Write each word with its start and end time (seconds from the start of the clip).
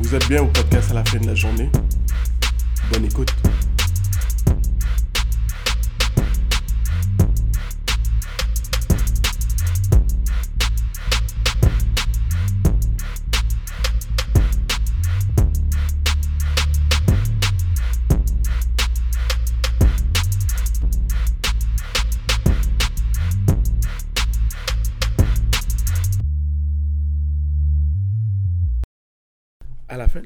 Vous 0.00 0.14
êtes 0.14 0.28
bien 0.28 0.42
au 0.42 0.46
podcast 0.46 0.90
à 0.92 0.94
la 0.94 1.04
fin 1.04 1.18
de 1.18 1.26
la 1.26 1.34
journée. 1.34 1.68
Bonne 2.90 3.04
écoute. 3.04 3.32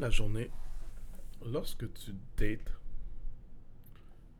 La 0.05 0.11
journée, 0.11 0.51
lorsque 1.47 1.91
tu 1.95 2.15
dates, 2.37 2.79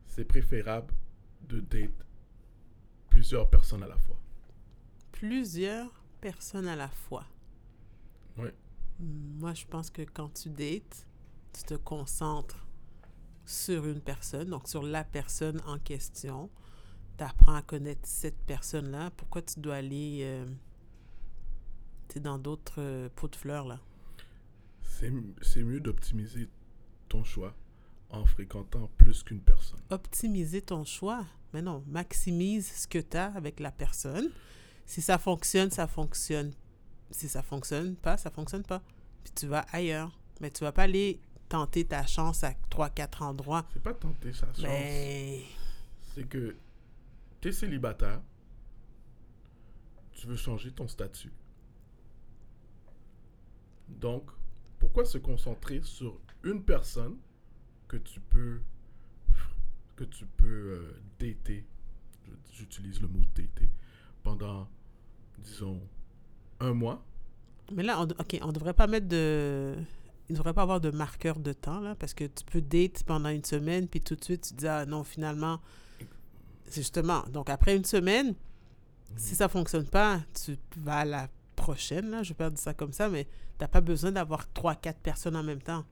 c'est 0.07 0.23
préférable 0.25 0.93
de 1.41 1.59
date 1.59 2.05
plusieurs 3.09 3.49
personnes 3.49 3.81
à 3.81 3.87
la 3.87 3.97
fois. 3.97 4.19
Plusieurs 5.11 5.91
personnes 6.21 6.67
à 6.67 6.75
la 6.75 6.87
fois. 6.87 7.25
Oui. 8.37 8.49
Moi, 8.99 9.55
je 9.55 9.65
pense 9.65 9.89
que 9.89 10.03
quand 10.03 10.31
tu 10.35 10.49
dates, 10.49 11.07
tu 11.51 11.63
te 11.63 11.73
concentres 11.73 12.67
sur 13.43 13.87
une 13.87 14.01
personne, 14.01 14.51
donc 14.51 14.67
sur 14.67 14.83
la 14.83 15.03
personne 15.03 15.59
en 15.65 15.79
question. 15.79 16.51
Tu 17.17 17.23
apprends 17.23 17.55
à 17.55 17.63
connaître 17.63 18.07
cette 18.07 18.37
personne-là. 18.45 19.09
Pourquoi 19.17 19.41
tu 19.41 19.59
dois 19.59 19.77
aller 19.77 20.19
euh, 20.21 20.45
dans 22.17 22.37
d'autres 22.37 22.81
euh, 22.81 23.09
pots 23.15 23.29
de 23.29 23.35
fleurs, 23.35 23.65
là? 23.65 23.79
C'est 25.41 25.63
mieux 25.63 25.79
d'optimiser 25.81 26.49
ton 27.09 27.23
choix 27.23 27.53
en 28.09 28.25
fréquentant 28.25 28.89
plus 28.97 29.23
qu'une 29.23 29.41
personne. 29.41 29.79
optimiser 29.89 30.61
ton 30.61 30.85
choix? 30.85 31.25
Mais 31.53 31.61
non, 31.61 31.83
maximise 31.87 32.71
ce 32.71 32.87
que 32.87 32.99
tu 32.99 33.17
as 33.17 33.33
avec 33.35 33.59
la 33.59 33.71
personne. 33.71 34.29
Si 34.85 35.01
ça 35.01 35.17
fonctionne, 35.17 35.69
ça 35.71 35.87
fonctionne. 35.87 36.53
Si 37.11 37.27
ça 37.27 37.43
fonctionne 37.43 37.95
pas, 37.95 38.17
ça 38.17 38.31
fonctionne 38.31 38.63
pas. 38.63 38.81
Puis 39.23 39.33
tu 39.35 39.47
vas 39.47 39.65
ailleurs. 39.71 40.17
Mais 40.39 40.49
tu 40.51 40.63
vas 40.63 40.71
pas 40.71 40.83
aller 40.83 41.19
tenter 41.49 41.85
ta 41.85 42.05
chance 42.05 42.43
à 42.43 42.53
3-4 42.71 43.23
endroits. 43.23 43.65
C'est 43.73 43.83
pas 43.83 43.93
tenter 43.93 44.33
sa 44.33 44.47
chance. 44.47 44.59
Mais 44.61 45.43
C'est 46.13 46.27
que 46.27 46.55
tu 47.41 47.49
es 47.49 47.51
célibataire, 47.51 48.21
tu 50.13 50.27
veux 50.27 50.35
changer 50.35 50.71
ton 50.71 50.87
statut. 50.87 51.31
Donc, 53.87 54.31
pourquoi 54.85 55.03
se 55.03 55.17
concentrer 55.17 55.81
sur 55.81 56.15
une 56.43 56.63
personne 56.63 57.17
que 57.87 57.97
tu 57.97 58.19
peux 58.19 58.61
que 59.95 60.03
tu 60.03 60.27
peux 60.27 60.45
euh, 60.45 61.01
dater, 61.19 61.65
j'utilise 62.51 63.01
le 63.01 63.07
mot 63.07 63.21
dater, 63.33 63.69
pendant, 64.21 64.67
disons, 65.39 65.81
un 66.59 66.73
mois. 66.73 67.03
Mais 67.71 67.81
là, 67.81 67.99
on, 67.99 68.03
OK, 68.03 68.37
on 68.43 68.51
devrait 68.51 68.73
pas 68.73 68.85
mettre 68.85 69.07
de... 69.07 69.73
Il 70.29 70.33
ne 70.33 70.37
devrait 70.37 70.53
pas 70.53 70.61
avoir 70.61 70.79
de 70.79 70.91
marqueur 70.91 71.39
de 71.39 71.53
temps, 71.53 71.79
là, 71.79 71.95
parce 71.95 72.13
que 72.13 72.25
tu 72.25 72.43
peux 72.45 72.61
date 72.61 73.03
pendant 73.05 73.29
une 73.29 73.43
semaine, 73.43 73.87
puis 73.87 74.01
tout 74.01 74.15
de 74.15 74.23
suite, 74.23 74.49
tu 74.49 74.53
dis, 74.53 74.67
ah 74.67 74.85
non, 74.85 75.03
finalement, 75.03 75.61
c'est 76.65 76.81
justement. 76.81 77.23
Donc, 77.29 77.49
après 77.49 77.75
une 77.75 77.85
semaine, 77.85 78.35
si 79.15 79.33
ça 79.33 79.49
fonctionne 79.49 79.87
pas, 79.87 80.21
tu 80.43 80.57
vas 80.77 80.99
à 80.99 81.05
la 81.05 81.29
prochaine, 81.65 82.11
là, 82.11 82.21
je 82.21 82.29
vais 82.29 82.35
pas 82.35 82.49
dire 82.51 82.59
ça 82.59 82.75
comme 82.75 82.93
ça, 82.93 83.09
mais 83.09 83.27
t'as 83.57 83.67
pas 83.67 83.81
besoin 83.81 84.11
d'avoir 84.11 84.51
trois, 84.53 84.75
quatre 84.75 84.99
personnes 84.99 85.35
en 85.35 85.41
même 85.41 85.61
temps. 85.61 85.83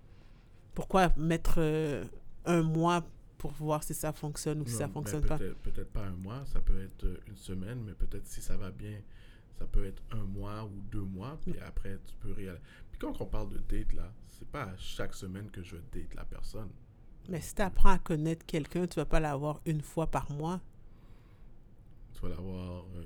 Pourquoi 0.75 1.11
mettre 1.17 1.55
euh, 1.57 2.03
un 2.45 2.61
mois 2.61 3.03
pour 3.39 3.51
voir 3.53 3.81
si 3.83 3.95
ça 3.95 4.13
fonctionne 4.13 4.61
ou 4.61 4.65
si 4.67 4.73
Non, 4.73 4.79
ça 4.79 4.87
fonctionne 4.87 5.25
pas? 5.25 5.37
peut-être, 5.39 5.91
pas 5.91 6.05
un 6.05 6.11
mois, 6.11 6.45
ça 6.45 6.59
peut 6.61 6.79
être 6.79 7.05
euh, 7.05 7.17
une 7.27 7.37
semaine, 7.37 7.81
mais 7.83 7.93
peut-être 7.93 8.27
si 8.27 8.39
ça 8.39 8.55
va 8.55 8.69
bien, 8.69 8.99
ça 9.57 9.65
peut 9.65 9.83
être 9.85 10.03
un 10.11 10.23
mois 10.23 10.63
ou 10.63 10.79
deux 10.91 11.01
mois, 11.01 11.39
puis 11.41 11.55
après 11.67 11.97
tu 12.05 12.13
peux 12.19 12.33
réaliser. 12.33 12.61
Puis 12.91 12.99
quand 12.99 13.19
on 13.19 13.25
parle 13.25 13.49
de 13.49 13.57
date 13.57 13.93
là, 13.93 14.13
c'est 14.29 14.47
pas 14.47 14.65
à 14.65 14.77
chaque 14.77 15.15
semaine 15.15 15.49
que 15.49 15.63
je 15.63 15.77
date 15.91 16.13
la 16.15 16.25
personne. 16.25 16.69
Mais 17.29 17.41
si 17.41 17.55
tu 17.55 17.63
apprends 17.63 17.91
à 17.93 17.97
connaître 17.97 18.45
quelqu'un, 18.45 18.85
tu 18.85 18.95
vas 18.99 19.05
pas 19.05 19.19
l'avoir 19.19 19.59
une 19.65 19.81
fois 19.81 20.05
par 20.05 20.29
mois. 20.31 20.61
Tu 22.13 22.21
vas 22.21 22.29
l'avoir, 22.29 22.83
euh, 22.95 23.03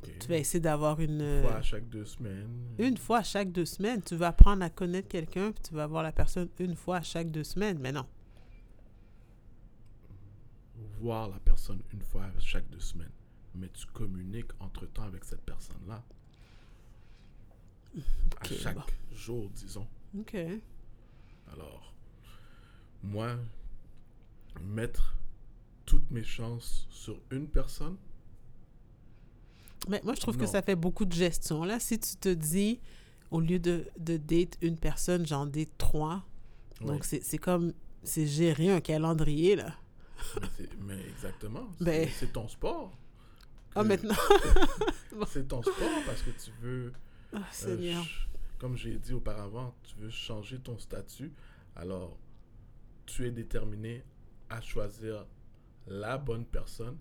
Tu 0.00 0.28
vas 0.28 0.38
essayer 0.38 0.60
d'avoir 0.60 1.00
une... 1.00 1.20
une 1.20 1.42
fois 1.42 1.52
euh, 1.52 1.58
à 1.58 1.62
chaque 1.62 1.88
deux 1.88 2.04
semaines. 2.04 2.74
Une 2.78 2.96
fois 2.96 3.22
chaque 3.22 3.52
deux 3.52 3.66
semaines, 3.66 4.02
tu 4.02 4.16
vas 4.16 4.28
apprendre 4.28 4.64
à 4.64 4.70
connaître 4.70 5.08
quelqu'un, 5.08 5.52
puis 5.52 5.62
tu 5.68 5.74
vas 5.74 5.86
voir 5.86 6.02
la 6.02 6.12
personne 6.12 6.48
une 6.58 6.74
fois 6.74 7.02
chaque 7.02 7.30
deux 7.30 7.44
semaines. 7.44 7.78
Mais 7.78 7.92
non. 7.92 8.06
voir 11.02 11.28
la 11.28 11.40
personne 11.40 11.82
une 11.92 12.00
fois 12.00 12.26
chaque 12.38 12.68
deux 12.70 12.80
semaines, 12.80 13.10
mais 13.54 13.68
tu 13.70 13.86
communiques 13.86 14.52
entre-temps 14.60 15.02
avec 15.02 15.24
cette 15.24 15.42
personne-là. 15.42 16.02
à 18.40 18.44
chaque 18.44 18.76
bon. 18.76 19.16
jour, 19.16 19.50
disons. 19.50 19.86
OK. 20.18 20.36
Alors, 21.52 21.92
moi, 23.02 23.36
mettre 24.62 25.16
toutes 25.84 26.08
mes 26.10 26.22
chances 26.24 26.86
sur 26.90 27.20
une 27.30 27.48
personne, 27.48 27.96
Mais 29.88 30.00
moi, 30.04 30.14
je 30.14 30.20
trouve 30.20 30.36
que 30.36 30.46
ça 30.46 30.62
fait 30.62 30.76
beaucoup 30.76 31.04
de 31.04 31.12
gestion. 31.12 31.64
Là, 31.64 31.80
si 31.80 31.98
tu 31.98 32.16
te 32.16 32.28
dis, 32.28 32.80
au 33.30 33.40
lieu 33.40 33.58
de, 33.58 33.86
de 33.98 34.16
date 34.16 34.56
une 34.62 34.76
personne, 34.78 35.26
j'en 35.26 35.46
date 35.46 35.70
trois. 35.78 36.24
Donc, 36.80 37.04
c'est 37.04 37.38
comme... 37.38 37.72
C'est 38.04 38.26
gérer 38.26 38.68
un 38.70 38.80
calendrier, 38.80 39.54
là. 39.54 39.74
mais, 40.80 40.98
exactement, 41.08 41.68
Ben. 41.80 42.08
c'est- 42.18 42.32
ton 42.32 42.48
sport. 42.48 42.92
Ah, 43.76 43.84
maintenant... 43.84 44.14
C'est 45.28 45.46
ton 45.48 45.62
sport 45.62 46.02
parce 46.06 46.20
que 46.22 46.30
tu 46.30 46.50
veux 46.60 46.92
Ah, 47.32 47.36
Euh, 47.38 47.40
Seigneur. 47.52 48.04
comme 48.58 48.76
j'ai 48.76 48.98
dit 48.98 49.12
auparavant, 49.14 49.74
tu 49.84 49.94
veux 49.96 50.10
changer 50.10 50.58
ton 50.58 50.78
statut. 50.78 51.32
Alors, 51.76 52.18
tu 53.06 53.26
es 53.26 53.30
déterminé 53.30 54.02
à 54.50 54.60
choisir 54.60 55.26
la 55.86 56.18
bonne 56.18 56.44
personne. 56.44 56.96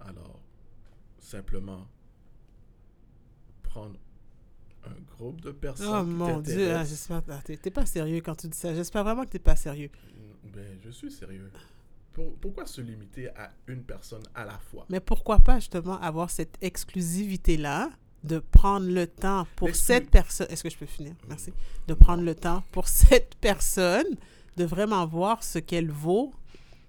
Alors, 0.00 0.40
simplement 1.20 1.86
prendre 3.62 3.96
un 4.86 5.16
groupe 5.16 5.40
de 5.40 5.50
personnes. 5.50 5.88
Oh 5.90 6.04
qui 6.04 6.10
mon 6.10 6.40
Dieu, 6.40 6.54
ah, 6.74 6.84
t'intéressent. 6.84 6.88
j'espère... 6.88 7.22
ah, 7.30 7.40
T'es 7.44 7.70
pas 7.70 7.86
sérieux 7.86 8.20
quand 8.20 8.34
tu 8.36 8.48
dis 8.48 8.56
ça. 8.56 8.74
J'espère 8.74 9.04
vraiment 9.04 9.24
que 9.24 9.30
t'es 9.30 9.38
pas 9.38 9.56
sérieux. 9.56 9.90
Ben, 10.44 10.78
je 10.84 10.90
suis 10.90 11.10
sérieux. 11.10 11.50
Pour- 12.12 12.34
pourquoi 12.36 12.66
se 12.66 12.80
limiter 12.80 13.28
à 13.30 13.52
une 13.66 13.82
personne 13.82 14.22
à 14.34 14.44
la 14.44 14.58
fois? 14.58 14.86
Mais 14.88 15.00
pourquoi 15.00 15.38
pas 15.40 15.56
justement 15.60 16.00
avoir 16.00 16.30
cette 16.30 16.56
exclusivité-là, 16.62 17.90
de 18.24 18.40
prendre 18.40 18.86
le 18.88 19.06
temps 19.06 19.46
pour 19.54 19.74
cette 19.76 20.10
personne. 20.10 20.48
Est-ce 20.50 20.64
que 20.64 20.70
je 20.70 20.76
peux 20.76 20.86
finir? 20.86 21.14
Merci. 21.28 21.52
De 21.86 21.94
prendre 21.94 22.24
le 22.24 22.34
temps 22.34 22.64
pour 22.72 22.88
cette 22.88 23.36
personne, 23.36 24.06
de 24.56 24.64
vraiment 24.64 25.06
voir 25.06 25.44
ce 25.44 25.58
qu'elle 25.60 25.90
vaut, 25.90 26.32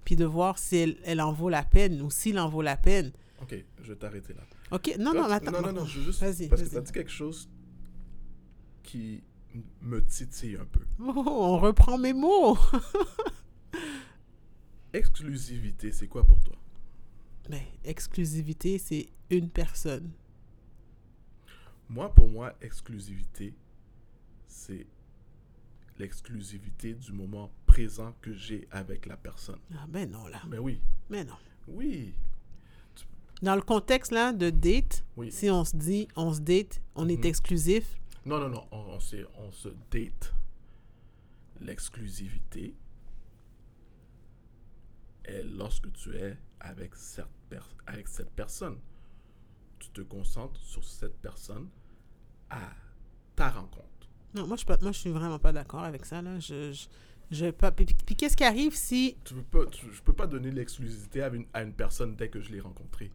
puis 0.04 0.16
de 0.16 0.24
voir 0.24 0.58
si 0.58 0.76
elle, 0.76 0.96
elle 1.04 1.20
en 1.20 1.32
vaut 1.32 1.48
la 1.48 1.62
peine 1.62 2.00
ou 2.02 2.10
s'il 2.10 2.38
en 2.38 2.48
vaut 2.48 2.62
la 2.62 2.76
peine. 2.76 3.12
Ok, 3.42 3.54
je 3.82 3.92
vais 3.92 3.98
t'arrêter 3.98 4.34
là. 4.34 4.42
OK? 4.70 4.96
Non, 4.98 5.14
non, 5.14 5.24
attends. 5.24 5.50
non, 5.52 5.62
non, 5.62 5.72
non, 5.72 5.84
je 5.86 5.98
veux 5.98 6.04
juste. 6.06 6.20
Vas-y, 6.20 6.48
parce 6.48 6.62
que 6.62 6.68
tu 6.68 6.76
as 6.76 6.80
dit 6.80 6.92
quelque 6.92 7.10
chose 7.10 7.48
qui 8.82 9.22
me 9.80 10.04
titille 10.04 10.56
un 10.56 10.66
peu. 10.66 10.80
Oh, 11.00 11.12
on 11.26 11.58
reprend 11.58 11.98
mes 11.98 12.12
mots. 12.12 12.56
Exclusivité, 14.92 15.92
c'est 15.92 16.08
quoi 16.08 16.24
pour 16.26 16.40
toi? 16.42 16.56
Mais 17.48 17.66
exclusivité, 17.84 18.78
c'est 18.78 19.08
une 19.30 19.48
personne. 19.48 20.10
Moi, 21.88 22.12
pour 22.14 22.28
moi, 22.28 22.54
exclusivité, 22.60 23.54
c'est 24.46 24.86
l'exclusivité 25.98 26.94
du 26.94 27.12
moment 27.12 27.50
présent 27.66 28.14
que 28.20 28.32
j'ai 28.32 28.66
avec 28.70 29.06
la 29.06 29.16
personne. 29.16 29.58
Ah 29.74 29.86
ben 29.88 30.10
non, 30.10 30.26
là. 30.28 30.40
Mais 30.48 30.58
oui, 30.58 30.80
Mais 31.08 31.24
non. 31.24 31.34
oui, 31.68 32.14
Dans 33.42 33.54
le 33.54 33.62
contexte, 33.62 34.12
là, 34.12 34.32
de 34.32 34.50
date, 34.50 35.04
oui. 35.16 35.32
si 35.32 35.48
on 35.50 35.64
se 35.64 35.74
dit, 35.76 36.08
on 36.16 36.32
se 36.32 36.40
date, 36.40 36.80
on 36.94 37.08
est 37.08 37.16
Mhm. 37.16 37.24
exclusif, 37.24 37.96
Non, 38.26 38.38
non, 38.38 38.50
non, 38.50 38.66
on, 38.70 38.76
on, 38.78 39.00
s'est- 39.00 39.24
on 39.38 39.50
se 39.50 39.70
date. 39.90 40.34
L'exclusivité 41.60 42.74
est 45.24 45.42
lorsque 45.42 45.92
tu 45.92 46.14
es 46.16 46.36
avec 46.60 46.94
cette, 46.94 47.26
per- 47.48 47.58
avec 47.86 48.08
cette 48.08 48.30
personne. 48.30 48.76
Tu 49.78 49.88
te 49.90 50.00
concentres 50.02 50.60
sur 50.62 50.84
cette 50.84 51.16
personne 51.18 51.68
à 52.50 52.72
ta 53.36 53.48
rencontre. 53.50 53.86
Non, 54.34 54.46
moi, 54.46 54.56
je, 54.56 54.64
moi, 54.82 54.92
je 54.92 54.98
suis 54.98 55.10
vraiment 55.10 55.38
pas 55.38 55.52
d'accord 55.52 55.84
avec 55.84 56.04
ça. 56.04 56.20
Là. 56.22 56.38
Je, 56.38 56.72
je, 56.72 56.86
je 57.30 57.50
pas... 57.50 57.72
Puis, 57.72 57.86
puis 57.86 58.14
qu'est-ce 58.16 58.36
qui 58.36 58.44
arrive 58.44 58.74
si... 58.74 59.16
Tu 59.24 59.34
peux 59.34 59.42
pas, 59.42 59.66
tu- 59.70 59.90
je 59.92 60.02
peux 60.02 60.12
pas 60.12 60.26
donner 60.26 60.50
l'exclusivité 60.50 61.22
à 61.22 61.28
une, 61.28 61.46
à 61.54 61.62
une 61.62 61.72
personne 61.72 62.16
dès 62.16 62.28
que 62.28 62.40
je 62.40 62.50
l'ai 62.52 62.60
rencontrée. 62.60 63.10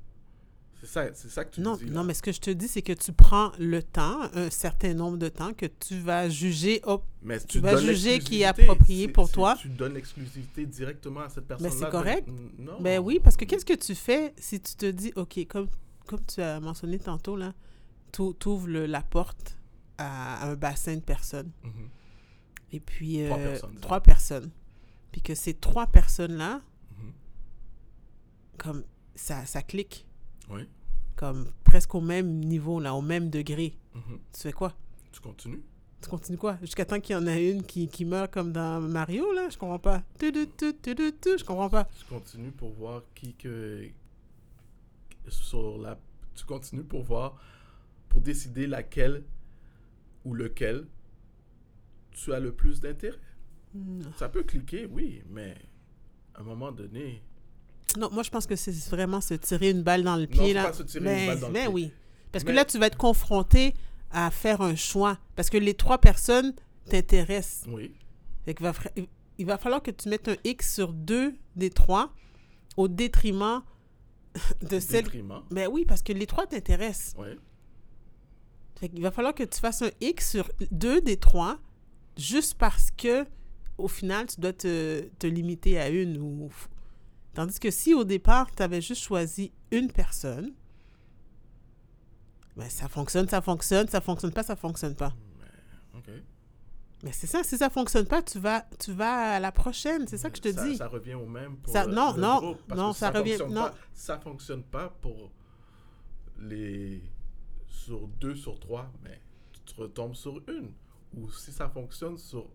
C'est 0.86 0.92
ça, 0.92 1.14
c'est 1.14 1.30
ça 1.30 1.44
que 1.46 1.56
tu 1.56 1.62
Non, 1.62 1.76
dis. 1.76 1.86
là. 1.86 1.92
non, 1.92 2.04
mais 2.04 2.14
ce 2.14 2.22
que 2.22 2.32
je 2.32 2.40
te 2.40 2.50
dis, 2.52 2.68
c'est 2.68 2.82
que 2.84 2.94
tu 2.94 3.12
prends 3.12 3.52
le 3.60 3.82
temps, 3.82 4.22
un 4.34 4.50
certain 4.52 4.94
nombre 4.94 5.18
de 5.18 5.30
temps, 5.30 5.54
que 5.54 5.66
tu 5.66 5.98
vas 6.00 6.30
juger. 6.30 6.80
Oh, 6.86 7.02
Mais 7.24 7.40
tu 7.40 7.60
vas 7.60 7.78
juger 7.78 8.20
qui 8.20 8.42
est 8.42 8.46
approprié 8.46 9.08
pour 9.08 9.32
toi. 9.32 9.56
Tu 9.60 9.70
donnes 9.70 9.96
l'exclusivité 9.96 10.66
directement 10.66 11.22
à 11.22 11.30
cette 11.30 11.48
personne-là. 11.48 11.74
c'est 11.76 11.90
correct. 11.90 12.28
Ben, 12.30 12.50
non. 12.66 12.82
Ben 12.82 13.00
oui, 13.00 13.20
parce 13.24 13.36
que 13.36 13.46
qu'est-ce 13.46 13.66
que 13.66 13.74
tu 13.74 13.96
fais 13.96 14.34
si 14.38 14.60
tu 14.62 14.76
te 14.76 14.86
dis, 14.86 15.12
OK, 15.16 15.40
comme, 15.48 15.68
comme 16.06 16.24
tu 16.26 16.42
as 16.42 16.60
mentionné 16.60 17.00
tantôt, 17.00 17.36
là, 17.36 17.54
tu 18.12 18.22
ouvres 18.48 18.70
la 18.70 19.02
porte 19.02 19.58
à, 19.98 20.44
à 20.44 20.50
un 20.52 20.56
bassin 20.56 20.96
de 20.96 21.02
personnes. 21.02 21.52
Mhm. 21.64 21.90
Et 22.74 22.80
puis, 22.80 23.24
Trois 23.26 23.38
euh, 23.40 23.50
personnes, 23.52 23.80
trois 23.80 24.02
personnes. 24.02 24.52
Puis 25.12 25.22
que 25.22 25.34
ces 25.36 25.54
trois 25.54 25.88
personnes-là, 25.88 26.62
Mhm. 26.92 27.12
comme 28.58 28.84
ça, 29.16 29.46
ça 29.46 29.62
clique, 29.62 30.08
Oui. 30.50 30.68
comme 31.15 31.45
presque 31.63 31.95
au 31.95 32.01
même 32.01 32.39
niveau, 32.39 32.80
là, 32.80 32.94
au 32.94 33.01
même 33.01 33.30
degré. 33.30 33.77
Mhm. 33.94 34.19
Tu 34.33 34.42
fais 34.42 34.51
quoi? 34.51 34.74
Tu 35.12 35.19
continues? 35.21 35.63
Tu 36.01 36.09
continues 36.09 36.38
quoi? 36.38 36.57
Jusqu'à 36.62 36.86
temps 36.86 37.00
qu'il 37.00 37.15
y 37.15 37.18
en 37.18 37.25
a 37.25 37.38
une 37.39 37.63
qui, 37.63 37.88
qui 37.88 38.06
meurt 38.06 38.31
comme 38.31 38.51
dans 38.51 38.80
Mario, 38.81 39.31
là? 39.33 39.50
Je 39.50 39.57
comprends 39.57 39.80
pas. 39.80 40.03
Tu, 40.19 40.31
tu, 40.31 40.45
tu, 40.81 40.95
tu, 40.95 41.38
je 41.38 41.44
comprends 41.44 41.69
pas. 41.69 41.86
Tu 41.97 42.06
continues 42.06 42.51
pour 42.51 42.71
voir 42.74 43.01
qui 43.15 43.33
que. 43.33 43.88
Sur 45.27 45.77
la. 45.80 45.97
Tu 46.36 46.45
continues 46.45 46.83
pour 46.83 47.03
voir. 47.03 47.39
Pour 48.09 48.21
décider 48.21 48.68
laquelle 48.68 49.24
ou 50.25 50.33
lequel 50.33 50.86
tu 52.12 52.33
as 52.33 52.39
le 52.39 52.53
plus 52.53 52.80
d'intérêt? 52.80 53.18
Ça 54.15 54.30
peut 54.30 54.44
cliquer, 54.44 54.86
oui, 54.86 55.21
mais 55.30 55.56
à 56.33 56.42
un 56.42 56.44
moment 56.44 56.71
donné. 56.71 57.21
Non, 57.97 58.09
moi, 58.12 58.24
je 58.24 58.30
pense 58.30 58.45
que 58.47 58.56
c'est 58.56 58.71
vraiment 58.89 59.21
se 59.21 59.33
tirer 59.36 59.69
une 59.71 59.83
balle 59.83 60.03
dans 60.03 60.15
le 60.15 60.24
Non, 60.24 60.27
pied, 60.27 60.47
faut 60.50 60.53
là. 60.53 60.63
pas 60.65 60.74
se 60.74 60.83
tirer 60.83 61.03
mais, 61.06 61.21
une 61.21 61.27
balle 61.27 61.39
dans 61.39 61.47
le 61.47 61.53
mais 61.53 61.59
pied. 61.62 61.69
oui. 61.69 61.92
Parce 62.31 62.44
que 62.44 62.51
là, 62.51 62.65
tu 62.65 62.77
vas 62.77 62.88
être 62.88 62.97
confronté 62.97 63.74
à 64.12 64.30
faire 64.31 64.62
un 64.62 64.75
choix. 64.75 65.18
Parce 65.36 65.50
que 65.50 65.57
les 65.57 65.74
trois 65.74 66.00
personnes 66.00 66.53
t'intéressent. 66.89 67.65
Oui. 67.69 67.94
Fait 68.44 68.53
qu'il 68.53 68.65
va, 68.65 68.74
il 69.38 69.45
va 69.45 69.57
falloir 69.57 69.81
que 69.81 69.92
tu 69.92 70.09
mettes 70.09 70.27
un 70.27 70.36
X 70.44 70.74
sur 70.75 70.94
deux 70.94 71.33
des 71.56 71.69
trois 71.69 72.13
au 72.77 72.88
détriment 72.88 73.63
de 74.62 74.80
celle... 74.80 75.06
Détriment. 75.06 75.42
Ben 75.50 75.69
oui, 75.71 75.86
parce 75.86 76.01
que 76.01 76.12
les 76.13 76.27
trois 76.27 76.45
t'intéressent. 76.45 77.15
Oui. 77.18 77.27
Fait 78.80 78.89
qu'il 78.89 79.01
va 79.01 79.12
falloir 79.12 79.33
que 79.33 79.44
tu 79.44 79.59
fasses 79.59 79.81
un 79.81 79.92
X 80.01 80.31
sur 80.31 80.51
deux 80.71 81.00
des 81.01 81.15
trois 81.18 81.57
juste 82.18 82.56
parce 82.56 82.92
que 82.92 83.25
au 83.77 83.88
final, 83.88 84.27
tu 84.27 84.39
dois 84.39 84.53
te, 84.53 85.01
te 85.19 85.27
limiter 85.27 85.80
à 85.80 85.89
une. 85.89 86.18
Ou... 86.18 86.50
Tandis 87.36 87.60
que 87.60 87.70
si 87.70 87.94
au 87.94 88.04
départ, 88.04 88.50
tu 88.56 88.64
avais 88.64 88.82
juste 88.82 89.04
choisi 89.04 89.52
une 89.72 89.92
personne, 89.92 90.54
ben 92.56 92.70
ça 92.70 92.88
fonctionne, 92.88 93.28
ça 93.28 93.42
fonctionne, 93.42 93.88
ça 93.88 94.02
fonctionne 94.02 94.32
pas, 94.32 94.44
ça 94.44 94.56
fonctionne 94.56 94.96
pas. 94.96 95.14
OK. 95.96 96.10
Mais 97.04 97.12
c'est 97.12 97.28
ça, 97.28 97.44
si 97.44 97.58
ça 97.58 97.70
fonctionne 97.70 98.08
pas, 98.08 98.22
tu 98.24 98.40
vas, 98.40 98.66
tu 98.80 98.94
vas 98.94 99.36
à 99.36 99.40
la 99.40 99.52
prochaine, 99.52 100.08
c'est 100.08 100.18
ça 100.18 100.30
que 100.30 100.38
je 100.38 100.42
te 100.42 100.52
ça, 100.54 100.66
dis. 100.66 100.78
Ça 100.78 100.88
revient 100.88 101.14
au 101.16 101.26
même 101.26 101.58
pour 101.58 101.72
Ça- 101.74 101.86
le- 101.86 101.94
non, 101.94 102.14
le 102.14 102.22
non, 102.22 102.38
groupe, 102.40 102.62
parce 102.68 102.80
non, 102.80 102.92
que 102.94 102.98
ça 102.98 103.12
revient- 103.12 103.38
non. 103.50 103.64
Pas, 103.64 103.76
ça 103.94 104.18
fonctionne 104.20 104.64
pas 104.64 104.90
pour 105.02 105.31
les 106.40 107.04
sur 107.68 108.08
deux 108.08 108.36
sur 108.36 108.58
trois, 108.60 108.90
mais 109.04 109.22
tu 109.52 109.74
te 109.74 109.81
retombes 109.81 110.16
sur 110.16 110.42
une. 110.50 110.72
Ou 111.14 111.30
si 111.31 111.52
ça 111.52 111.70
fonctionne 111.70 112.18
sur 112.18 112.48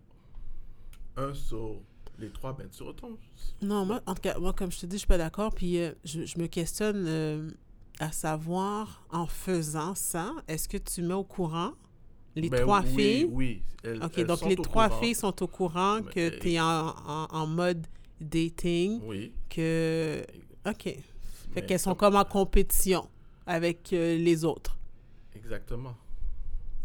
un 1.16 1.34
sur 1.34 1.80
les 2.20 2.30
trois, 2.30 2.52
ben 2.52 2.68
tu 2.70 2.82
retombes. 2.82 3.16
Non, 3.62 3.84
moi, 3.86 4.00
en 4.06 4.14
tout 4.14 4.22
cas, 4.22 4.38
moi, 4.38 4.52
comme 4.52 4.70
je 4.70 4.80
te 4.80 4.86
dis, 4.86 4.96
je 4.96 5.00
suis 5.00 5.06
pas 5.06 5.18
d'accord. 5.18 5.54
Puis 5.54 5.78
euh, 5.78 5.92
je, 6.04 6.24
je 6.24 6.38
me 6.38 6.46
questionne 6.46 7.04
euh, 7.06 7.50
à 7.98 8.12
savoir, 8.12 9.04
en 9.10 9.26
faisant 9.26 9.94
ça, 9.94 10.32
est-ce 10.48 10.68
que 10.68 10.76
tu 10.78 11.02
mets 11.02 11.14
au 11.14 11.24
courant? 11.24 11.72
Les 12.36 12.48
Ben 12.48 12.60
trois 12.62 12.82
oui, 12.82 12.94
filles? 12.96 13.24
Oui, 13.30 13.62
elles- 13.82 14.02
OK, 14.04 14.12
elles 14.18 14.26
donc 14.26 14.42
les 14.46 14.56
trois 14.56 14.88
courant. 14.88 15.00
filles 15.00 15.14
sont 15.14 15.42
au 15.42 15.48
courant 15.48 16.00
que 16.02 16.28
tu 16.38 16.52
es 16.52 16.60
en, 16.60 16.88
en, 17.06 17.26
en 17.30 17.46
mode 17.46 17.86
dating, 18.20 19.00
Oui. 19.04 19.32
que... 19.48 20.24
OK. 20.68 20.94
Fait 21.52 21.66
qu'elles 21.66 21.80
sont 21.80 21.94
comme 21.96 22.14
en 22.16 22.24
compétition 22.24 23.08
avec 23.46 23.92
euh, 23.92 24.16
les 24.16 24.44
autres. 24.44 24.76
Exactement. 25.34 25.96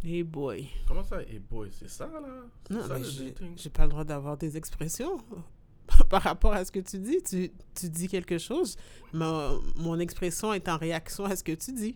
Hey 0.08 0.22
boy. 0.22 0.70
Comment 0.88 1.04
ça, 1.04 1.24
et 1.24 1.40
boy, 1.40 1.70
c'est 1.72 1.90
ça 1.90 2.06
là? 2.06 2.44
Non, 2.70 2.88
ça 2.88 2.94
mais 2.94 3.00
le 3.00 3.06
j'ai 3.10 3.32
dating? 3.32 3.54
j'ai 3.58 3.70
pas 3.72 3.84
le 3.84 3.90
droit 3.90 4.04
d'avoir 4.04 4.38
des 4.38 4.56
expressions 4.56 5.18
par 6.10 6.22
rapport 6.22 6.54
à 6.54 6.64
ce 6.64 6.72
que 6.72 6.80
tu 6.80 7.00
dis. 7.00 7.18
Tu, 7.24 7.52
tu 7.74 7.90
dis 7.90 8.08
quelque 8.08 8.38
chose, 8.38 8.78
mon, 9.14 9.60
mon 9.78 9.98
expression 10.00 10.54
est 10.54 10.70
en 10.70 10.78
réaction 10.78 11.26
à 11.26 11.36
ce 11.36 11.44
que 11.44 11.54
tu 11.54 11.74
dis. 11.74 11.96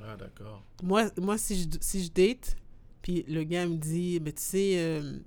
Ah, 0.00 0.16
d'accord. 0.16 0.62
Moi, 0.82 1.10
moi 1.20 1.36
si, 1.36 1.60
je, 1.62 1.68
si 1.80 2.04
je 2.04 2.12
date, 2.12 2.56
puis 3.02 3.24
le 3.26 3.42
gars 3.42 3.66
me 3.66 3.76
dit, 3.76 4.20
ben, 4.20 4.32
tu 4.32 4.40
sais, 4.42 4.74
euh, 4.78 5.18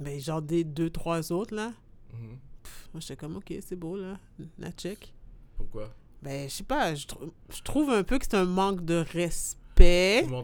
ben, 0.00 0.18
j'en 0.18 0.40
date 0.40 0.72
deux, 0.72 0.88
trois 0.88 1.30
autres, 1.30 1.54
là. 1.54 1.74
Mhm. 2.14 2.38
Pff, 2.62 2.88
moi, 2.94 3.00
j'étais 3.00 3.16
comme, 3.16 3.36
OK, 3.36 3.52
c'est 3.60 3.76
beau, 3.76 3.96
là. 3.98 4.18
La 4.58 4.72
check. 4.72 5.12
Pourquoi? 5.58 5.92
Ben, 6.22 6.48
je 6.48 6.54
sais 6.54 6.64
pas, 6.64 6.94
je, 6.94 7.06
trou- 7.06 7.32
je 7.50 7.60
trouve 7.62 7.90
un 7.90 8.02
peu 8.02 8.18
que 8.18 8.24
c'est 8.24 8.36
un 8.36 8.44
manque 8.46 8.82
de 8.84 9.04
respect. 9.12 9.58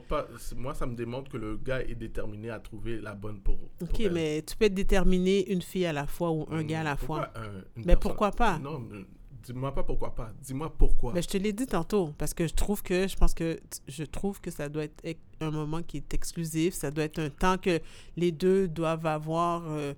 Pas, 0.08 0.26
Moi, 0.56 0.74
ça 0.74 0.86
me 0.86 0.94
démontre 0.94 1.30
que 1.30 1.36
le 1.36 1.56
gars 1.56 1.80
est 1.82 1.94
déterminé 1.94 2.50
à 2.50 2.58
trouver 2.58 3.00
la 3.00 3.14
bonne 3.14 3.40
pour. 3.40 3.56
pour 3.56 3.88
OK, 3.88 4.00
elle. 4.00 4.12
mais 4.12 4.42
tu 4.42 4.56
peux 4.56 4.66
être 4.66 4.74
déterminé 4.74 5.50
une 5.52 5.62
fille 5.62 5.86
à 5.86 5.92
la 5.92 6.06
fois 6.06 6.30
ou 6.30 6.46
un 6.50 6.62
Hmm, 6.62 6.66
gars 6.66 6.80
à 6.80 6.84
la 6.84 6.96
fois. 6.96 7.30
un- 7.34 7.40
Mais 7.76 7.82
personne- 7.84 7.98
pourquoi 8.00 8.30
pas? 8.32 8.58
Non, 8.58 8.78
mais 8.80 9.04
dis-moi 9.42 9.74
pas 9.74 9.82
pourquoi 9.82 10.14
pas. 10.14 10.30
Dis-moi 10.42 10.72
pourquoi. 10.76 11.12
Ben, 11.12 11.22
je 11.22 11.28
te 11.28 11.36
l'ai 11.38 11.52
dit 11.52 11.66
tantôt, 11.66 12.12
parce 12.18 12.34
que 12.34 12.46
je 12.46 12.54
trouve 12.54 12.82
que, 12.82 13.06
je 13.08 13.16
pense 13.16 13.34
que, 13.34 13.58
je 13.86 14.04
trouve 14.04 14.40
que 14.40 14.50
ça 14.50 14.68
doit 14.68 14.84
être 15.04 15.20
un 15.40 15.50
moment 15.50 15.82
qui 15.82 15.98
est 15.98 16.14
exclusif, 16.14 16.74
ça 16.74 16.90
doit 16.90 17.04
être 17.04 17.18
un 17.18 17.30
temps 17.30 17.58
que 17.58 17.80
les 18.16 18.32
deux 18.32 18.68
doivent 18.68 19.06
avoir 19.06 19.62
euh, 19.68 19.94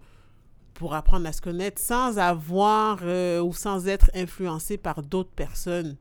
pour 0.75 0.95
apprendre 0.95 1.27
à 1.27 1.33
se 1.33 1.41
connaître 1.43 1.81
sans 1.81 2.19
avoir 2.19 2.99
euh, 3.03 3.41
ou 3.43 3.53
sans 3.53 3.87
être 3.89 4.11
influencés 4.15 4.79
par 4.79 5.03
d'autres 5.03 5.33
personnes. 5.33 5.97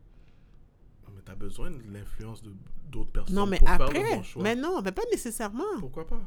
T'as 1.29 1.35
besoin 1.35 1.69
de 1.69 1.79
l'influence 1.93 2.41
de 2.41 2.51
d'autres 2.91 3.11
personnes. 3.11 3.35
non, 3.35 3.45
mais 3.45 3.59
pour 3.59 3.67
faire 3.67 3.77
le 3.77 3.85
après, 3.85 4.15
bon 4.15 4.23
choix. 4.23 4.41
mais 4.41 4.55
non, 4.55 4.81
mais 4.81 4.91
pas 4.91 5.03
nécessairement. 5.11 5.63
Pourquoi 5.79 6.07
pas? 6.07 6.19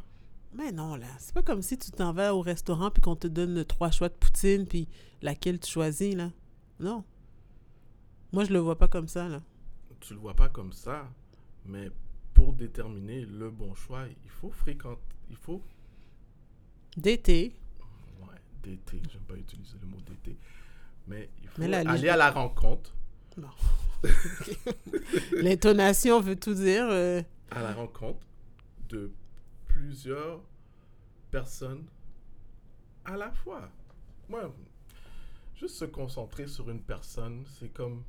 Mais 0.55 0.71
non, 0.71 0.95
là, 0.95 1.07
c'est 1.19 1.35
pas 1.35 1.43
comme 1.43 1.61
si 1.61 1.77
tu 1.77 1.91
t'en 1.91 2.13
vas 2.13 2.33
au 2.37 2.41
restaurant 2.41 2.89
puis 2.93 3.03
qu'on 3.03 3.17
te 3.17 3.27
donne 3.27 3.65
trois 3.65 3.91
choix 3.91 4.09
de 4.09 4.15
poutine 4.15 4.65
puis 4.65 4.87
laquelle 5.21 5.59
tu 5.59 5.69
choisis, 5.69 6.15
là. 6.15 6.31
Non. 6.79 7.03
Moi, 8.33 8.45
je 8.45 8.53
le 8.53 8.61
vois 8.61 8.79
pas 8.79 8.87
comme 8.87 9.09
ça, 9.09 9.29
là. 9.29 9.43
Tu 9.99 10.15
le 10.15 10.21
vois 10.21 10.35
pas 10.35 10.49
comme 10.49 10.73
ça, 10.73 11.11
mais 11.67 11.91
pour 12.33 12.53
déterminer 12.53 13.25
le 13.27 13.51
bon 13.51 13.75
choix, 13.75 14.05
il 14.23 14.31
faut 14.31 14.51
fréquenter. 14.53 15.01
Il 15.31 15.37
faut. 15.37 15.61
D'été, 16.97 17.57
Ouais, 18.21 18.29
d'été. 18.63 19.03
J'aime 19.11 19.23
pas 19.23 19.35
utiliser 19.35 19.79
le 19.81 19.89
mot 19.89 19.99
d'été. 20.07 20.37
Mais 21.09 21.29
il 21.43 21.49
faut 21.49 21.61
Mais 21.61 21.67
là, 21.67 21.83
lui, 21.83 21.91
aller 21.91 22.03
je- 22.03 22.13
à 22.13 22.17
la 22.17 22.31
rencontre. 22.31 22.95
l'intonation 25.33 26.21
veut 26.21 26.37
tout 26.37 26.55
dire. 26.55 26.87
euh, 26.91 27.23
à 27.51 27.63
la 27.63 27.73
rencontre 27.75 28.27
de 28.89 29.13
plusieurs 29.67 30.43
personnes 31.31 31.87
à 33.05 33.17
la 33.17 33.31
fois. 33.33 33.71
Moi, 34.29 34.55
juste 35.55 35.77
se 35.77 35.85
concentrer 35.85 36.47
sur 36.47 36.71
une 36.71 36.83
personne, 36.83 37.45
c'est 37.59 37.69
comme. 37.73 38.05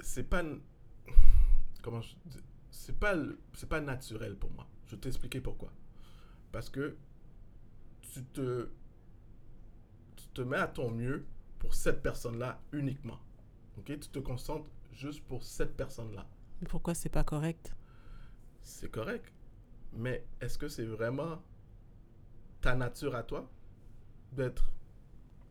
C'est 0.00 0.24
pas. 0.24 0.42
Comment 1.82 2.00
je 2.02 2.14
dis 2.26 2.38
C'est 2.70 2.98
pas, 2.98 3.14
pas 3.68 3.80
naturel 3.80 4.36
pour 4.36 4.50
moi. 4.50 4.66
Je 4.86 4.96
vais 4.96 5.00
t'expliquer 5.00 5.40
pourquoi. 5.40 5.72
Parce 6.52 6.68
que 6.68 6.96
tu 8.12 8.24
te. 8.24 8.68
Tu 10.16 10.26
te 10.34 10.42
mets 10.42 10.58
à 10.58 10.66
ton 10.66 10.90
mieux 10.90 11.24
pour 11.60 11.74
cette 11.74 12.02
personne-là 12.02 12.60
uniquement. 12.72 13.20
Ok 13.78 13.86
Tu 13.86 14.08
te 14.08 14.18
concentres 14.18 14.68
juste 14.92 15.22
pour 15.24 15.44
cette 15.44 15.76
personne-là. 15.76 16.26
Pourquoi 16.68 16.94
c'est 16.94 17.08
pas 17.08 17.22
correct? 17.22 17.76
C'est 18.62 18.90
correct. 18.90 19.32
Mais 19.92 20.26
est-ce 20.40 20.58
que 20.58 20.68
c'est 20.68 20.84
vraiment 20.84 21.40
ta 22.60 22.74
nature 22.74 23.14
à 23.14 23.22
toi 23.22 23.48
d'être 24.32 24.72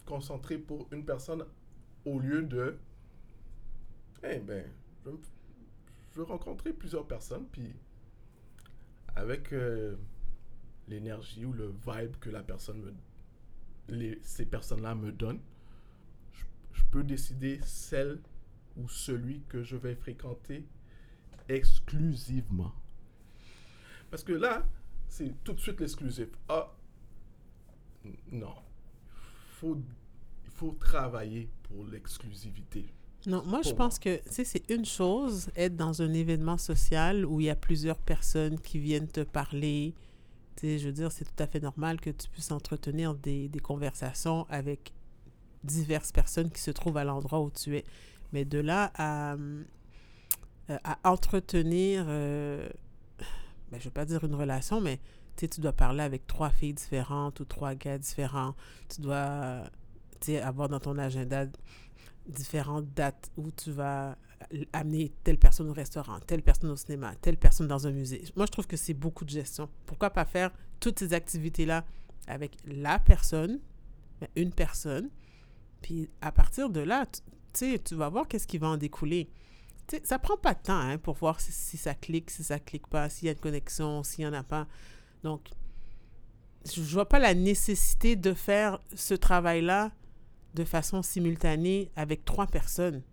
concentré 0.06 0.58
pour 0.58 0.88
une 0.92 1.06
personne 1.06 1.46
au 2.06 2.20
lieu 2.20 2.44
de 2.44 2.78
eh 4.24 4.40
ben 4.40 4.66
je 5.06 5.12
veux, 6.16 6.24
rencontrer 6.24 6.74
plusieurs 6.74 7.08
personnes 7.08 7.46
puis 7.52 7.74
avec 9.16 9.54
euh, 9.54 9.96
l'énergie 10.88 11.46
ou 11.46 11.54
le 11.54 11.68
vibe 11.68 12.16
que 12.20 12.30
la 12.30 12.44
personne 12.44 12.82
me 12.82 12.94
les, 13.88 14.20
ces 14.22 14.46
personnes-là 14.46 14.96
me 14.96 15.12
donnent 15.12 15.42
je, 16.74 16.84
peux 16.92 17.04
décider 17.04 17.60
celle 17.64 18.20
ou 18.78 18.88
celui 18.90 19.42
que 19.48 19.64
je 19.64 19.76
vais 19.76 19.96
fréquenter 19.96 20.66
exclusivement. 21.48 22.74
Parce 24.10 24.24
que 24.24 24.34
là, 24.34 24.68
c'est 25.08 25.44
tout 25.44 25.54
de 25.54 25.60
suite 25.60 25.80
l'exclusif. 25.80 26.30
Ah, 26.48 26.76
non. 28.32 28.56
Faut, 29.52 29.78
il 30.46 30.52
faut 30.52 30.72
travailler 30.80 31.50
pour 31.64 31.86
l'exclusivité. 31.86 32.94
Non, 33.28 33.44
moi, 33.46 33.62
je 33.62 33.74
pense 33.74 34.00
que, 34.00 34.18
tu 34.18 34.32
sais, 34.32 34.46
c'est 34.46 34.70
une 34.70 34.86
chose, 34.86 35.50
être 35.56 35.76
dans 35.76 36.02
un 36.02 36.14
événement 36.14 36.58
social 36.58 37.26
où 37.26 37.42
il 37.42 37.48
y 37.48 37.50
a 37.50 37.56
plusieurs 37.56 38.00
personnes 38.00 38.60
qui 38.60 38.80
viennent 38.80 39.10
te 39.10 39.22
parler. 39.22 39.94
Tu 40.56 40.62
sais, 40.62 40.80
je 40.80 40.88
veux 40.88 40.94
dire, 40.94 41.12
c'est 41.12 41.26
tout 41.26 41.44
à 41.44 41.48
fait 41.48 41.60
normal 41.60 42.00
que 42.00 42.10
tu 42.12 42.30
puisses 42.30 42.52
entretenir 42.52 43.16
des, 43.16 43.50
des 43.50 43.60
conversations 43.60 44.46
avec 44.50 44.94
diverses 45.64 46.12
personnes 46.12 46.50
qui 46.50 46.62
se 46.62 46.72
trouvent 46.72 46.98
à 46.98 47.04
l'endroit 47.04 47.42
où 47.42 47.52
tu 47.52 47.76
es. 47.78 47.84
Mais 48.34 48.46
de 48.46 48.60
là 48.60 48.92
à, 48.96 49.34
euh, 49.34 50.78
entretenir, 51.04 52.06
euh, 52.08 52.70
ben, 53.20 53.26
je 53.74 53.78
ne 53.78 53.84
vais 53.84 53.90
pas 53.90 54.06
dire 54.06 54.24
une 54.24 54.36
relation, 54.36 54.82
mais 54.82 55.00
tu 55.36 55.62
dois 55.62 55.74
parler 55.74 56.04
avec 56.04 56.28
trois 56.28 56.50
filles 56.50 56.74
différentes 56.74 57.40
ou 57.40 57.46
trois 57.46 57.74
gars 57.76 57.98
différents. 57.98 58.56
Tu 58.90 59.02
dois 59.02 59.64
avoir 60.44 60.68
dans 60.68 60.80
ton 60.80 60.98
agenda 60.98 61.46
différentes 62.28 62.94
dates 62.94 63.32
où 63.38 63.50
tu 63.52 63.72
vas 63.72 64.18
amener 64.74 65.12
telle 65.24 65.38
personne 65.38 65.70
au 65.70 65.74
restaurant, 65.74 66.20
telle 66.22 66.42
personne 66.42 66.70
au 66.70 66.76
cinéma, 66.76 67.14
telle 67.22 67.38
personne 67.38 67.68
dans 67.68 67.88
un 67.88 67.92
musée. 67.92 68.24
Moi, 68.36 68.46
je 68.46 68.52
trouve 68.52 68.68
que 68.68 68.78
c'est 68.78 68.94
beaucoup 68.94 69.26
de 69.26 69.30
gestion. 69.30 69.70
Pourquoi 69.86 70.10
pas 70.10 70.26
faire 70.26 70.52
toutes 70.80 71.00
ces 71.00 71.14
activités-là 71.14 71.86
avec 72.28 72.58
la 72.66 73.00
personne, 73.00 73.60
une 74.36 74.52
personne, 74.52 75.10
puis 75.82 76.10
à 76.22 76.32
partir 76.32 76.70
de 76.70 76.82
là, 76.82 77.06
tu 77.54 77.80
tu 77.80 77.96
vas 77.96 78.10
voir 78.10 78.28
qu'est-ce 78.28 78.48
qui 78.48 78.58
va 78.58 78.68
en 78.68 78.78
découler. 78.78 79.30
Tu 79.88 79.98
sais, 79.98 80.02
ça 80.06 80.20
prend 80.20 80.38
pas 80.38 80.54
de 80.54 80.62
temps 80.62 80.80
hein, 80.80 80.98
pour 80.98 81.16
voir 81.16 81.42
si, 81.42 81.52
si 81.52 81.78
ça 81.78 81.96
clique, 81.96 82.30
si 82.30 82.44
ça 82.44 82.60
clique 82.60 82.88
pas, 82.88 83.10
s'il 83.10 83.26
y 83.26 83.30
a 83.30 83.34
une 83.34 83.40
connexion, 83.40 84.04
s'il 84.04 84.24
y 84.24 84.28
en 84.28 84.34
a 84.34 84.44
pas. 84.44 84.68
Donc, 85.24 85.50
je 86.66 86.82
vois 86.82 87.10
pas 87.10 87.20
la 87.20 87.34
nécessité 87.34 88.16
de 88.16 88.34
faire 88.34 88.80
ce 88.94 89.14
travail-là 89.14 89.92
de 90.54 90.64
façon 90.64 91.02
simultanée 91.02 91.92
avec 91.96 92.26
trois 92.26 92.48
personnes. 92.48 93.04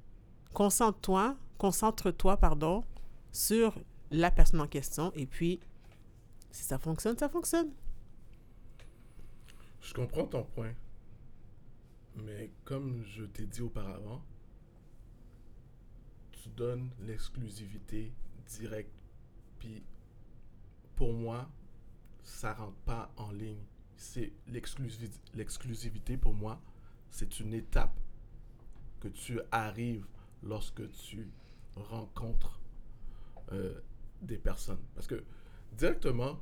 Concentre-toi, 0.52 1.36
concentre-toi, 1.58 2.36
pardon, 2.36 2.84
sur 3.32 3.78
la 4.10 4.30
personne 4.30 4.60
en 4.60 4.66
question 4.66 5.12
et 5.14 5.26
puis, 5.26 5.60
si 6.50 6.62
ça 6.62 6.78
fonctionne, 6.78 7.18
ça 7.18 7.28
fonctionne. 7.28 7.70
Je 9.80 9.94
comprends 9.94 10.24
ton 10.24 10.44
point. 10.44 10.72
Mais 12.16 12.50
comme 12.64 13.02
je 13.04 13.24
t'ai 13.24 13.46
dit 13.46 13.60
auparavant, 13.62 14.22
tu 16.32 16.48
donnes 16.50 16.90
l'exclusivité 17.00 18.12
directe. 18.46 18.92
Puis 19.58 19.82
pour 20.96 21.12
moi, 21.12 21.48
ça 22.22 22.54
rentre 22.54 22.76
pas 22.78 23.12
en 23.16 23.30
ligne. 23.32 23.62
C'est 23.96 24.32
l'exclusivi- 24.48 25.20
l'exclusivité 25.34 26.16
pour 26.16 26.34
moi, 26.34 26.60
c'est 27.10 27.40
une 27.40 27.54
étape 27.54 27.98
que 29.00 29.08
tu 29.08 29.40
arrives 29.52 30.06
lorsque 30.42 30.90
tu 30.92 31.28
rencontres 31.76 32.60
euh, 33.52 33.80
des 34.22 34.38
personnes. 34.38 34.82
Parce 34.94 35.06
que 35.06 35.22
directement, 35.72 36.40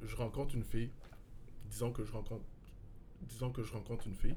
je, 0.00 0.06
je 0.06 0.16
rencontre 0.16 0.54
une 0.54 0.64
fille. 0.64 0.90
Disons 1.70 1.92
que 1.92 2.04
je 2.04 2.12
rencontre, 2.12 2.44
disons 3.22 3.50
que 3.50 3.62
je 3.62 3.72
rencontre 3.72 4.06
une 4.06 4.14
fille. 4.14 4.36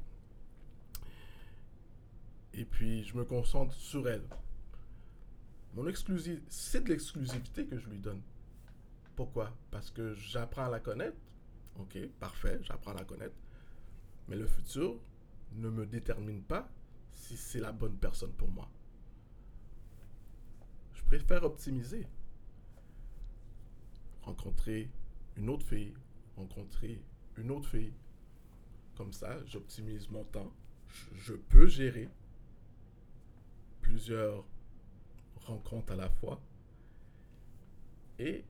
Et 2.58 2.66
puis 2.66 3.04
je 3.04 3.16
me 3.16 3.24
concentre 3.24 3.74
sur 3.76 4.10
elle. 4.10 4.28
Mon 5.76 5.86
c'est 6.50 6.84
de 6.84 6.90
l'exclusivité 6.90 7.68
que 7.68 7.78
je 7.78 7.88
lui 7.88 8.00
donne. 8.00 8.22
Pourquoi? 9.16 9.56
Parce 9.70 9.92
que 9.92 10.16
j'apprends 10.16 10.66
à 10.66 10.70
la 10.70 10.80
connaître. 10.80 11.18
Ok, 11.80 12.00
parfait, 12.20 12.60
j'apprends 12.64 12.92
à 12.92 12.96
la 12.96 13.04
connaître. 13.04 13.36
Mais 14.28 14.36
le 14.36 14.48
futur 14.48 15.00
ne 15.54 15.70
me 15.70 15.86
détermine 15.86 16.42
pas 16.42 16.68
si 17.12 17.38
c'est 17.38 17.60
la 17.60 17.72
bonne 17.72 17.96
personne 17.98 18.34
pour 18.34 18.50
moi. 18.50 18.68
Je 20.96 21.04
préfère 21.04 21.44
optimiser. 21.44 22.08
Rencontrer 24.24 24.90
une 25.36 25.50
autre 25.50 25.66
fille, 25.66 25.94
rencontrer 26.36 27.00
une 27.38 27.52
autre 27.52 27.70
fille. 27.70 27.94
Comme 28.96 29.14
ça, 29.14 29.46
j'optimise 29.46 30.10
mon 30.10 30.24
temps. 30.24 30.52
Je 31.14 31.34
peux 31.34 31.68
gérer 31.68 32.10
plusieurs 33.88 34.44
rencontres 35.46 35.94
à 35.94 35.96
la 35.96 36.10
fois. 36.10 36.40
Et 38.20 38.44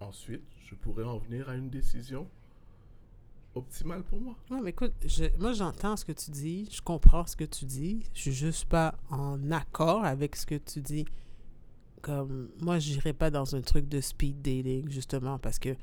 ensuite, 0.00 0.42
je 0.66 0.74
pourrais 0.74 1.04
en 1.04 1.18
venir 1.18 1.48
à 1.48 1.54
une 1.56 1.70
décision 1.70 2.28
optimale 3.54 4.02
pour 4.04 4.20
moi. 4.20 4.36
Ouais, 4.50 4.60
mais 4.62 4.70
écoute, 4.70 4.92
je- 5.04 5.36
moi 5.38 5.52
j'entends 5.52 5.96
ce 5.96 6.04
que 6.04 6.12
tu 6.12 6.30
dis, 6.30 6.68
je 6.70 6.80
comprends 6.80 7.26
ce 7.26 7.34
que 7.36 7.44
tu 7.44 7.64
dis, 7.64 8.00
je 8.14 8.20
suis 8.20 8.32
juste 8.32 8.66
pas 8.66 8.94
en 9.10 9.50
accord 9.50 10.04
avec 10.04 10.36
ce 10.36 10.46
que 10.46 10.54
tu 10.56 10.80
dis. 10.80 11.04
Comme 12.02 12.48
moi, 12.60 12.78
j'irai 12.78 13.12
pas 13.12 13.30
dans 13.30 13.54
un 13.54 13.60
truc 13.60 13.86
de 13.88 14.00
speed 14.00 14.40
dating 14.40 14.88
justement 14.88 15.38
parce 15.38 15.58
que 15.58 15.76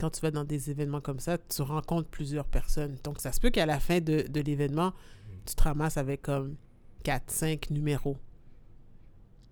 quand 0.00 0.10
tu 0.10 0.20
vas 0.20 0.30
dans 0.30 0.44
des 0.44 0.70
événements 0.70 1.00
comme 1.00 1.20
ça, 1.20 1.38
tu 1.38 1.62
rencontres 1.62 2.08
plusieurs 2.10 2.46
personnes. 2.46 2.96
Donc 3.04 3.20
ça 3.20 3.32
se 3.32 3.40
peut 3.40 3.48
qu'à 3.50 3.64
la 3.66 3.78
fin 3.80 4.00
de, 4.00 4.26
de 4.28 4.40
l'événement, 4.40 4.92
tu 5.46 5.54
te 5.54 5.62
ramasses 5.62 5.96
avec 5.96 6.22
comme 6.22 6.56
4, 7.02 7.30
5 7.30 7.70
numéros. 7.70 8.16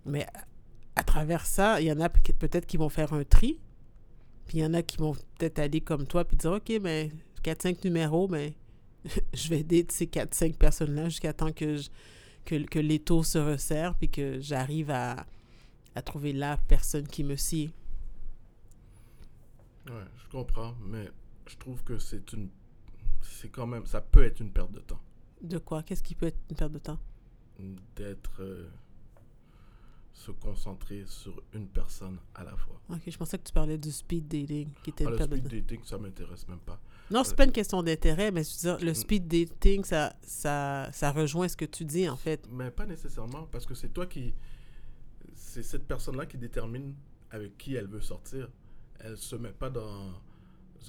Mais 0.05 0.25
à, 0.95 1.03
travers 1.03 1.45
ça, 1.45 1.79
il 1.81 1.87
y 1.87 1.91
en 1.91 1.99
a 1.99 2.09
peut- 2.09 2.33
peut-être 2.33 2.65
qui 2.65 2.77
vont 2.77 2.89
faire 2.89 3.13
un 3.13 3.23
tri, 3.23 3.59
puis 4.47 4.59
il 4.59 4.61
y 4.61 4.65
en 4.65 4.73
a 4.73 4.81
qui 4.81 4.97
vont 4.97 5.13
peut-être 5.37 5.59
aller 5.59 5.81
comme 5.81 6.07
toi 6.07 6.25
puis 6.25 6.37
dire 6.37 6.51
OK, 6.53 6.71
mais 6.81 7.11
4-5 7.43 7.83
numéros, 7.85 8.27
mais 8.27 8.53
je 9.33 9.49
vais 9.49 9.63
date 9.63 9.91
ces 9.91 10.07
4-5 10.07 10.55
personnes-là 10.57 11.05
jusqu'à 11.09 11.33
temps 11.33 11.51
que, 11.51 11.77
je- 11.77 11.89
que, 12.45 12.55
que 12.65 12.79
les 12.79 12.99
taux 12.99 13.23
se 13.23 13.37
resserrent 13.37 13.95
puis 13.95 14.09
que 14.09 14.39
j'arrive 14.39 14.89
à, 14.91 15.25
à 15.95 16.01
trouver 16.01 16.33
la 16.33 16.57
personne 16.57 17.07
qui 17.07 17.23
me 17.23 17.35
sied. 17.35 17.71
Ouais, 19.87 19.93
je 20.17 20.29
comprends, 20.29 20.75
mais 20.85 21.09
je 21.47 21.55
trouve 21.57 21.83
que 21.83 21.97
c'est 21.97 22.31
une. 22.33 22.49
C'est 23.21 23.49
quand 23.49 23.65
même. 23.67 23.85
Ça 23.85 23.99
peut 24.01 24.23
être 24.23 24.39
une 24.39 24.51
perte 24.51 24.71
de 24.71 24.79
temps. 24.79 24.99
De 25.41 25.57
quoi? 25.57 25.81
Qu'est-ce 25.83 26.03
qui 26.03 26.13
peut 26.15 26.27
être 26.27 26.37
une 26.49 26.55
perte 26.55 26.71
de 26.71 26.77
temps? 26.79 26.99
D'être. 27.95 28.41
euh, 28.41 28.69
se 30.13 30.29
concentrer 30.31 31.03
sur 31.07 31.41
une 31.53 31.67
personne 31.67 32.19
à 32.35 32.43
la 32.43 32.55
fois. 32.55 32.79
Ok, 32.89 33.01
je 33.07 33.17
pensais 33.17 33.39
que 33.39 33.43
tu 33.43 33.53
parlais 33.53 33.77
du 33.79 33.91
speed 33.91 34.27
dating 34.27 34.69
qui 34.83 34.91
était 34.91 35.05
Ah, 35.07 35.11
le 35.11 35.17
de 35.17 35.23
speed 35.23 35.47
dating, 35.47 35.79
ça 35.83 35.97
m'intéresse 35.97 36.47
même 36.47 36.59
pas. 36.59 36.79
Non, 37.09 37.23
c'est 37.23 37.31
euh, 37.33 37.35
pas 37.37 37.45
une 37.45 37.51
question 37.51 37.81
d'intérêt, 37.81 38.29
mais 38.29 38.43
je 38.43 38.49
veux 38.67 38.77
dire, 38.77 38.85
le 38.85 38.91
Mm. 38.91 38.95
speed 38.95 39.27
dating, 39.27 39.83
ça, 39.83 40.13
ça, 40.21 40.89
ça 40.91 41.11
rejoint 41.11 41.47
ce 41.47 41.57
que 41.57 41.65
tu 41.65 41.85
dis 41.85 42.07
en 42.07 42.17
fait. 42.17 42.47
Mais 42.51 42.69
pas 42.69 42.85
nécessairement, 42.85 43.47
parce 43.47 43.65
que 43.65 43.73
c'est 43.73 43.89
toi 43.89 44.05
qui. 44.05 44.35
C'est 45.33 45.63
cette 45.63 45.87
personne-là 45.87 46.27
qui 46.27 46.37
détermine 46.37 46.93
avec 47.31 47.57
qui 47.57 47.73
elle 47.75 47.87
veut 47.87 48.01
sortir. 48.01 48.47
Elle 48.99 49.17
se 49.17 49.35
met 49.37 49.53
pas 49.53 49.71
dans 49.71 50.21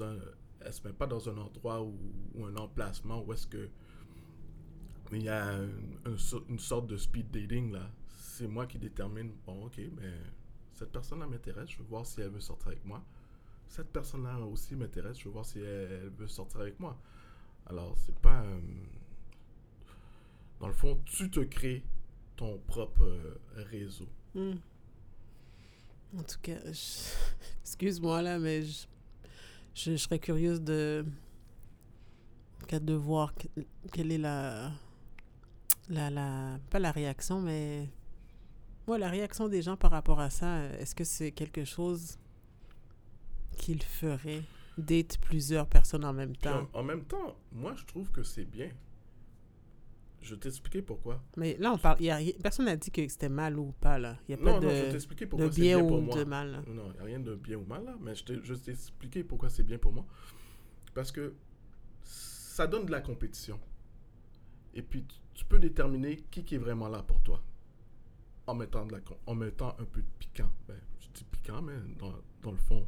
un. 0.00 0.16
Elle 0.60 0.72
se 0.74 0.86
met 0.86 0.92
pas 0.92 1.06
dans 1.06 1.26
un 1.30 1.38
endroit 1.38 1.80
ou 1.82 2.44
un 2.44 2.54
emplacement 2.56 3.22
où 3.24 3.32
est-ce 3.32 3.46
que. 3.46 3.70
Il 5.12 5.22
y 5.24 5.28
a 5.28 5.58
une 6.48 6.58
sorte 6.58 6.86
de 6.86 6.96
speed 6.96 7.30
dating 7.30 7.72
là. 7.72 7.90
C'est 8.16 8.46
moi 8.48 8.66
qui 8.66 8.78
détermine. 8.78 9.32
Bon, 9.46 9.66
ok, 9.66 9.78
mais 9.96 10.10
cette 10.72 10.90
personne-là 10.90 11.26
m'intéresse. 11.26 11.70
Je 11.70 11.78
veux 11.78 11.84
voir 11.84 12.06
si 12.06 12.20
elle 12.20 12.30
veut 12.30 12.40
sortir 12.40 12.68
avec 12.68 12.84
moi. 12.84 13.04
Cette 13.68 13.88
personne-là 13.92 14.38
aussi 14.40 14.74
m'intéresse. 14.74 15.18
Je 15.18 15.24
veux 15.24 15.30
voir 15.30 15.44
si 15.44 15.58
elle, 15.60 16.10
veut 16.18 16.28
sortir 16.28 16.60
avec 16.60 16.80
moi. 16.80 16.98
Alors, 17.66 17.96
c'est 17.98 18.14
pas. 18.16 18.42
euh, 18.42 18.60
dans 20.60 20.66
le 20.68 20.72
fond, 20.72 20.98
tu 21.04 21.30
te 21.30 21.40
crées 21.40 21.84
ton 22.36 22.58
propre 22.66 23.04
euh, 23.04 23.40
réseau. 23.70 24.08
Hmm. 24.34 24.54
En 26.16 26.22
tout 26.22 26.38
cas, 26.42 26.58
excuse-moi 27.62 28.22
là, 28.22 28.38
mais 28.38 28.62
je, 28.62 28.86
je, 29.74 29.96
serais 29.96 30.18
curieuse 30.18 30.60
de, 30.60 31.04
de 32.70 32.94
voir 32.94 33.34
que- 33.34 33.62
quelle 33.92 34.12
est 34.12 34.18
la, 34.18 34.70
la, 35.88 36.10
la, 36.10 36.58
pas 36.70 36.78
la 36.78 36.92
réaction, 36.92 37.40
mais 37.40 37.88
ouais, 38.86 38.98
la 38.98 39.08
réaction 39.08 39.48
des 39.48 39.62
gens 39.62 39.76
par 39.76 39.90
rapport 39.90 40.20
à 40.20 40.30
ça. 40.30 40.64
Est-ce 40.78 40.94
que 40.94 41.04
c'est 41.04 41.32
quelque 41.32 41.64
chose 41.64 42.18
qu'ils 43.56 43.82
feraient, 43.82 44.42
date 44.78 45.18
plusieurs 45.18 45.66
personnes 45.66 46.04
en 46.04 46.12
même 46.12 46.36
temps? 46.36 46.68
en, 46.72 46.80
en 46.80 46.82
même 46.82 47.04
temps, 47.04 47.36
moi, 47.52 47.74
je 47.76 47.84
trouve 47.84 48.10
que 48.10 48.22
c'est 48.22 48.44
bien. 48.44 48.70
Je 50.22 50.34
vais 50.34 50.40
t'expliquer 50.40 50.82
pourquoi. 50.82 51.20
Mais 51.36 51.56
là, 51.58 51.72
on 51.72 51.78
parle, 51.78 52.00
y 52.00 52.08
a, 52.08 52.20
personne 52.40 52.66
n'a 52.66 52.76
dit 52.76 52.92
que 52.92 53.06
c'était 53.08 53.28
mal 53.28 53.58
ou 53.58 53.72
pas 53.80 53.98
là. 53.98 54.16
Il 54.28 54.36
n'y 54.36 54.40
a 54.40 54.44
pas 54.44 54.52
Non, 54.52 54.60
de, 54.60 54.66
non, 54.66 54.70
je 54.70 54.82
vais 54.84 54.90
t'expliquer 54.92 55.24
de 55.24 55.30
pourquoi 55.30 55.50
c'est 55.50 55.60
bien 55.60 55.78
bien 55.78 55.88
pour 55.88 55.98
ou 55.98 56.00
moi. 56.02 56.16
de 56.16 56.24
mal. 56.24 56.52
là. 56.52 56.62
Non, 56.68 56.84
il 56.90 56.92
n'y 56.94 56.98
a 57.00 57.04
rien 57.04 57.18
de 57.18 57.34
bien 57.34 57.56
ou 57.56 57.64
mal 57.64 57.84
là, 57.84 57.96
mais 58.00 58.14
je 58.14 58.54
t'ai 58.54 58.70
expliqué 58.70 59.24
pourquoi 59.24 59.50
c'est 59.50 59.64
bien 59.64 59.78
pour 59.78 59.92
moi. 59.92 60.06
Parce 60.94 61.10
que 61.10 61.34
ça 62.04 62.68
donne 62.68 62.86
de 62.86 62.92
la 62.92 63.00
compétition. 63.00 63.58
Et 64.74 64.82
puis, 64.82 65.04
tu, 65.34 65.44
peux 65.44 65.58
déterminer 65.58 66.16
qui, 66.30 66.44
qui 66.44 66.54
est 66.56 66.58
vraiment 66.58 66.88
là 66.88 67.02
pour 67.02 67.20
toi. 67.20 67.40
En 68.46 68.54
mettant, 68.54 68.84
de 68.86 68.92
la, 68.92 68.98
en 69.26 69.34
mettant 69.34 69.68
un 69.78 69.84
peu 69.84 70.00
de 70.02 70.06
piquant. 70.18 70.50
Ben, 70.66 70.76
je 71.00 71.08
dis 71.14 71.24
piquant, 71.24 71.62
mais 71.62 71.74
dans, 71.98 72.12
dans 72.42 72.50
le 72.50 72.56
fond, 72.56 72.86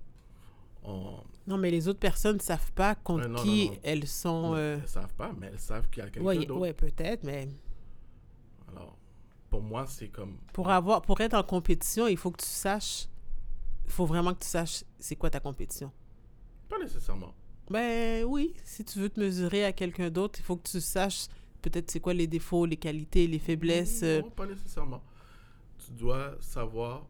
en- 0.82 1.22
Non, 1.46 1.56
mais 1.58 1.70
les 1.70 1.86
autres 1.88 2.00
personnes 2.00 2.36
ne 2.36 2.42
savent 2.42 2.72
pas 2.72 2.94
contre 2.96 3.22
Ouais, 3.24 3.28
non, 3.30 3.42
qui 3.42 3.66
non, 3.66 3.72
non. 3.74 3.78
elles 3.84 4.06
sont. 4.08 4.52
euh, 4.56 4.78
elles 4.82 4.88
savent 4.88 5.14
pas, 5.14 5.32
mais 5.38 5.46
elles 5.52 5.60
savent 5.60 5.88
qu'il 5.90 6.02
y 6.02 6.06
a 6.06 6.10
quelqu'un 6.10 6.28
Oui, 6.28 6.44
d'autre. 6.46 6.60
ouais, 6.60 6.72
peut-être, 6.72 7.22
mais 7.24 7.48
Alors, 8.68 8.96
pour 9.48 9.62
moi, 9.62 9.86
c'est 9.86 10.08
comme. 10.08 10.36
pour, 10.52 10.68
avoir, 10.70 11.02
pour 11.02 11.20
être 11.20 11.34
en 11.34 11.42
compétition, 11.44 12.06
il 12.08 12.16
faut 12.16 12.30
que 12.32 12.42
tu 12.42 12.48
saches. 12.48 13.08
Il 13.86 13.92
faut 13.92 14.06
vraiment 14.06 14.32
que 14.34 14.40
tu 14.40 14.48
saches 14.48 14.82
c'est 14.98 15.14
quoi 15.16 15.30
ta 15.30 15.40
compétition. 15.40 15.92
Pas 16.68 16.78
nécessairement. 16.78 17.32
Ben 17.70 18.24
oui, 18.24 18.54
si 18.64 18.84
tu 18.84 18.98
veux 18.98 19.08
te 19.08 19.20
mesurer 19.20 19.64
à 19.64 19.72
quelqu'un 19.72 20.10
d'autre, 20.10 20.38
il 20.40 20.42
faut 20.42 20.56
que 20.56 20.68
tu 20.68 20.80
saches 20.80 21.28
peut-être 21.70 21.90
c'est 21.90 22.00
quoi 22.00 22.14
les 22.14 22.26
défauts, 22.26 22.66
les 22.66 22.76
qualités, 22.76 23.26
les 23.26 23.38
faiblesses. 23.38 24.02
euh, 24.02 24.20
Non, 24.22 24.30
pas 24.30 24.46
nécessairement. 24.46 25.02
Tu 25.78 25.92
dois 25.92 26.36
savoir 26.40 27.06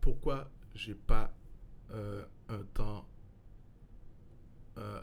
pourquoi 0.00 0.50
j'ai 0.74 0.94
pas 0.94 1.32
euh, 1.92 2.24
un 2.48 2.62
temps 2.74 3.04
euh, 4.78 5.00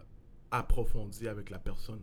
approfondi 0.52 1.28
avec 1.28 1.50
la 1.50 1.60
personne. 1.60 2.02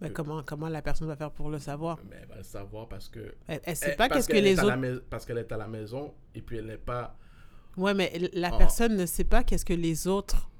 ben, 0.00 0.08
Euh, 0.08 0.12
comment, 0.12 0.42
comment 0.42 0.68
la 0.68 0.82
personne 0.82 1.06
va 1.06 1.16
faire 1.16 1.30
pour 1.30 1.48
le 1.50 1.58
savoir? 1.58 1.98
Mais 2.10 2.16
elle 2.22 2.28
va 2.28 2.36
le 2.36 2.42
savoir 2.42 2.88
parce 2.88 3.08
que. 3.08 3.34
Elle, 3.46 3.60
elle 3.64 3.76
sait 3.76 3.90
elle- 3.90 3.96
pas 3.96 4.08
qu'est-ce 4.08 4.26
que 4.28 4.32
qu'elle 4.32 4.46
est 4.46 4.54
les 4.54 4.58
à 4.60 4.64
la 4.64 4.68
autres. 4.74 4.80
mais- 4.80 5.00
parce 5.10 5.24
qu'elle 5.24 5.38
est 5.38 5.52
à 5.52 5.56
la 5.56 5.68
maison 5.68 6.14
et 6.34 6.42
puis 6.42 6.56
elle 6.58 6.66
n'est 6.66 6.76
pas. 6.78 7.16
Ouais, 7.76 7.94
mais 7.94 8.12
la 8.34 8.50
personne 8.56 8.96
ne 8.96 9.06
sait 9.06 9.24
pas 9.24 9.42
qu'est-ce 9.44 9.64
que 9.64 9.72
les 9.74 10.06
autres 10.06 10.50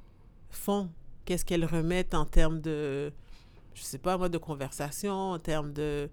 font. 0.51 0.91
Qu'est-ce 1.25 1.45
qu'elles 1.45 1.65
remettent 1.65 2.15
en 2.15 2.27
termes 2.27 2.61
de. 2.61 3.13
Je 3.75 3.83
sais 3.83 3.99
pas, 3.99 4.17
moi, 4.17 4.29
de 4.29 4.39
conversation, 4.39 5.13
en 5.13 5.39
termes 5.39 5.73
de. 5.73 6.09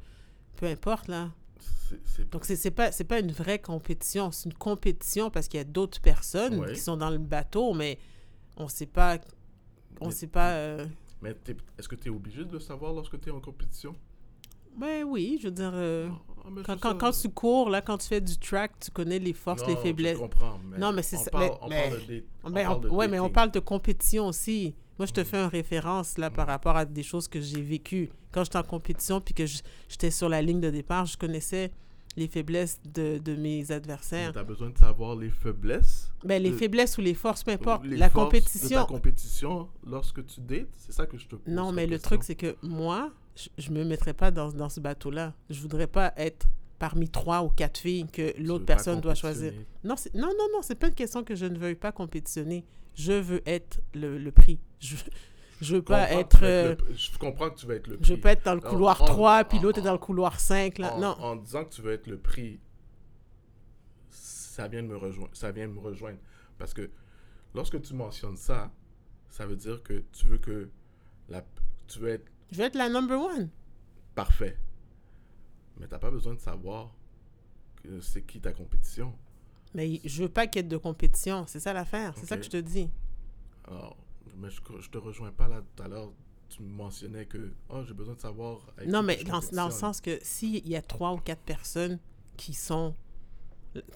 Peu 0.58 0.66
importe, 0.66 1.08
là. 1.08 1.30
c'est- 1.60 2.00
c'est- 2.06 2.32
Donc, 2.32 2.46
c'est 2.46 2.72
pas, 2.72 2.90
pas 3.08 3.20
une 3.20 3.32
vraie 3.32 3.60
compétition. 3.60 4.32
C'est 4.32 4.50
une 4.50 4.56
compétition 4.58 5.30
parce 5.30 5.48
qu'il 5.48 5.58
y 5.60 5.62
a 5.62 5.64
d'autres 5.66 6.00
personnes 6.02 6.60
Ouais. 6.60 6.74
qui 6.74 6.80
sont 6.80 6.98
dans 6.98 7.10
le 7.12 7.18
bateau, 7.20 7.74
mais 7.74 8.00
on 8.58 8.68
sait 8.68 8.86
pas. 8.88 9.18
On 10.00 10.08
Mais- 10.08 10.12
sait 10.12 10.28
pas. 10.28 10.52
euh, 10.54 10.86
Mais 11.22 11.36
est-ce 11.78 11.88
que 11.88 11.96
tu 11.96 12.08
es 12.08 12.12
obligé 12.12 12.46
de 12.46 12.54
le 12.54 12.60
savoir 12.60 12.94
lorsque 12.94 13.20
tu 13.22 13.30
es 13.30 13.32
en 13.32 13.40
compétition? 13.42 13.96
Ben 14.78 15.04
oui, 15.04 15.38
je 15.42 15.48
veux 15.50 15.54
dire. 15.54 15.72
euh, 15.74 16.10
Ah, 16.44 16.48
mais 16.52 16.64
Quand, 16.64 16.98
quand, 16.98 17.12
tu 17.12 17.30
cours, 17.30 17.70
là, 17.70 17.82
quand 17.84 18.00
tu 18.00 18.08
fais 18.08 18.20
du 18.22 18.36
track, 18.40 18.72
tu 18.80 18.90
connais 18.90 19.20
les 19.20 19.34
forces, 19.34 19.68
les 19.68 19.76
faiblesses. 19.76 20.18
Je 20.18 20.22
comprends. 20.24 20.58
Mais 20.66 20.80
Non, 20.80 20.92
mais 20.92 21.04
c'est 21.04 21.18
on 21.18 21.24
ça- 21.24 21.30
Parle, 21.30 21.44
mais- 21.44 21.58
on 21.62 21.68
mais- 21.70 21.90
parle 21.90 22.06
de 22.08 22.24
on 22.44 22.50
Ben, 22.50 22.64
parle 22.64 22.78
on- 22.78 22.80
de 22.80 22.90
ouais, 22.90 23.08
mais 23.08 23.20
on 23.20 23.30
parle 23.30 23.52
de 23.52 23.60
compétition 23.60 24.26
aussi. 24.28 24.74
Moi, 25.02 25.08
je 25.08 25.14
te 25.14 25.24
fais 25.24 25.38
une 25.38 25.48
référence 25.50 26.20
là 26.20 26.30
par 26.30 26.46
rapport 26.46 26.78
à 26.78 26.86
des 26.86 27.02
choses 27.02 27.28
que 27.28 27.42
j'ai 27.42 27.60
vécues. 27.64 28.12
Quand 28.32 28.44
j'étais 28.44 28.60
en 28.60 28.64
compétition 28.64 29.20
puis 29.20 29.34
que 29.34 29.46
j'étais 29.90 30.12
sur 30.12 30.30
la 30.30 30.44
ligne 30.44 30.60
de 30.62 30.70
départ, 30.70 31.08
je 31.08 31.18
connaissais 31.18 31.72
les 32.16 32.28
faiblesses 32.28 32.80
de, 32.86 33.18
de 33.18 33.36
mes 33.36 33.72
adversaires. 33.72 34.32
Tu 34.32 34.38
as 34.38 34.44
besoin 34.44 34.70
de 34.70 34.78
savoir 34.78 35.16
les 35.16 35.32
faiblesses. 35.32 36.12
Ben, 36.24 36.40
les 36.40 36.52
de- 36.52 36.56
faiblesses 36.56 37.00
ou 37.00 37.02
les 37.02 37.16
forces, 37.16 37.44
peu 37.44 37.50
importe. 37.50 37.84
les 37.84 37.98
La 37.98 38.12
forces 38.12 38.26
De 38.32 38.38
compétition. 38.38 38.80
ta 38.82 38.86
compétition 38.86 39.70
lorsque 39.88 40.24
tu 40.28 40.40
dates, 40.40 40.68
c'est 40.78 40.92
ça 40.92 41.08
que 41.08 41.18
je 41.18 41.26
te 41.26 41.36
pose. 41.36 41.52
Non, 41.52 41.72
mais 41.72 41.88
le 41.88 41.94
question. 41.94 42.08
truc, 42.10 42.24
c'est 42.24 42.36
que 42.36 42.56
moi, 42.62 43.10
je, 43.36 43.50
je 43.58 43.72
me 43.72 43.84
mettrais 43.84 44.14
pas 44.14 44.30
dans, 44.30 44.52
dans 44.52 44.70
ce 44.70 44.80
bateau-là. 44.80 45.34
Je 45.50 45.60
voudrais 45.62 45.88
pas 45.88 46.14
être 46.16 46.46
parmi 46.78 47.10
trois 47.10 47.42
ou 47.42 47.50
quatre 47.50 47.80
filles 47.80 48.06
que 48.06 48.40
l'autre 48.40 48.66
personne 48.66 49.02
doit 49.02 49.16
choisir. 49.16 49.52
Non, 49.84 49.96
non, 50.14 50.28
non, 50.28 50.48
non, 50.54 50.62
c'est 50.62 50.76
pas 50.76 50.90
une 50.90 50.94
question 50.94 51.24
que 51.24 51.34
je 51.34 51.48
ne 51.48 51.58
veuille 51.58 51.74
pas 51.74 51.92
compétitionner. 51.92 52.64
Je 52.96 53.14
veux 53.14 53.42
être 53.48 53.82
le, 53.94 54.18
le 54.18 54.32
prix. 54.32 54.60
Je, 54.80 54.96
je 55.62 55.76
veux 55.76 55.80
Je 55.82 55.86
pas 55.86 56.12
être... 56.12 56.40
euh, 56.44 56.76
le- 56.76 56.96
Je 56.96 57.18
comprends 57.18 57.50
que 57.50 57.60
tu 57.60 57.66
vas 57.68 57.76
être 57.76 57.88
le 57.88 57.94
je 57.96 58.00
prix. 58.00 58.12
veux 58.16 58.20
pas 58.20 58.32
être 58.34 58.46
dans 58.46 58.56
le 58.56 58.62
couloir 58.62 59.02
en- 59.02 59.06
3, 59.06 59.44
puis 59.46 59.60
l'autre 59.60 59.80
est 59.80 59.84
dans 59.84 59.92
le 59.94 59.98
couloir 59.98 60.40
5. 60.40 60.78
Là. 60.80 60.94
en, 60.96 61.00
non. 61.00 61.16
en 61.20 61.36
disant 61.36 61.64
que 61.66 61.70
tu 61.74 61.82
veux 61.82 61.94
être 61.94 62.08
le 62.08 62.18
prix, 62.20 62.60
ça 64.10 64.68
vient 64.68 64.84
de 64.84 64.88
me 64.88 64.98
rejoindre. 64.98 65.30
Ça 65.36 65.52
vient 65.52 65.68
de 65.68 65.74
me 65.74 65.80
rejoindre. 65.80 66.20
Parce 66.58 66.74
que 66.74 66.90
lorsque 67.56 67.82
tu 67.82 67.94
mentionnes 67.94 68.38
ça, 68.38 68.72
ça 69.30 69.46
veut 69.46 69.56
dire 69.56 69.82
que 69.84 70.04
tu 70.12 70.28
veux 70.28 70.38
que 70.38 70.70
la, 71.30 71.44
tu 71.88 72.00
veux 72.00 72.10
être 72.10 72.30
Je 72.52 72.58
veux 72.58 72.66
être 72.66 72.76
la 72.76 72.90
number 72.90 73.20
one. 73.20 73.50
parfait. 74.16 74.58
Mais 75.80 75.88
t'as 75.88 76.00
pas 76.00 76.12
besoin 76.12 76.34
de 76.36 76.40
savoir 76.40 76.94
que 77.82 78.02
c'est 78.02 78.22
qui 78.24 78.40
ta 78.42 78.52
compétition. 78.52 79.18
Mais 79.74 80.02
je 80.04 80.24
veux 80.24 80.30
pas 80.30 80.48
qu'il 80.48 80.62
y 80.62 80.66
ait 80.66 80.68
de 80.68 80.78
compétition. 80.78 81.46
C'est 81.48 81.60
ça 81.60 81.74
l'affaire. 81.74 82.14
C'est 82.18 82.26
ça 82.26 82.38
que 82.38 82.44
je 82.44 82.50
te 82.50 82.58
dis. 82.58 82.90
Alors, 83.66 83.98
mais 84.38 84.50
je, 84.50 84.60
je 84.80 84.90
te 84.90 84.98
rejoins 84.98 85.32
pas 85.32 85.48
là 85.48 85.62
tout 85.76 85.84
à 85.84 85.88
l'heure. 85.88 86.12
Tu 86.50 86.62
me 86.64 86.70
mentionnais 86.70 87.26
que 87.26 87.54
oh, 87.70 87.82
j'ai 87.88 87.94
besoin 87.94 88.16
de 88.16 88.20
savoir. 88.20 88.60
Non, 88.86 89.04
mais 89.04 89.24
dans, 89.24 89.40
dans 89.54 89.66
le 89.66 89.72
sens 89.72 90.02
que 90.02 90.20
s'il 90.22 90.68
y 90.68 90.76
a 90.76 90.82
trois 90.82 91.14
ou 91.14 91.18
quatre 91.18 91.44
personnes 91.44 92.00
qui 92.36 92.54
sont... 92.54 92.96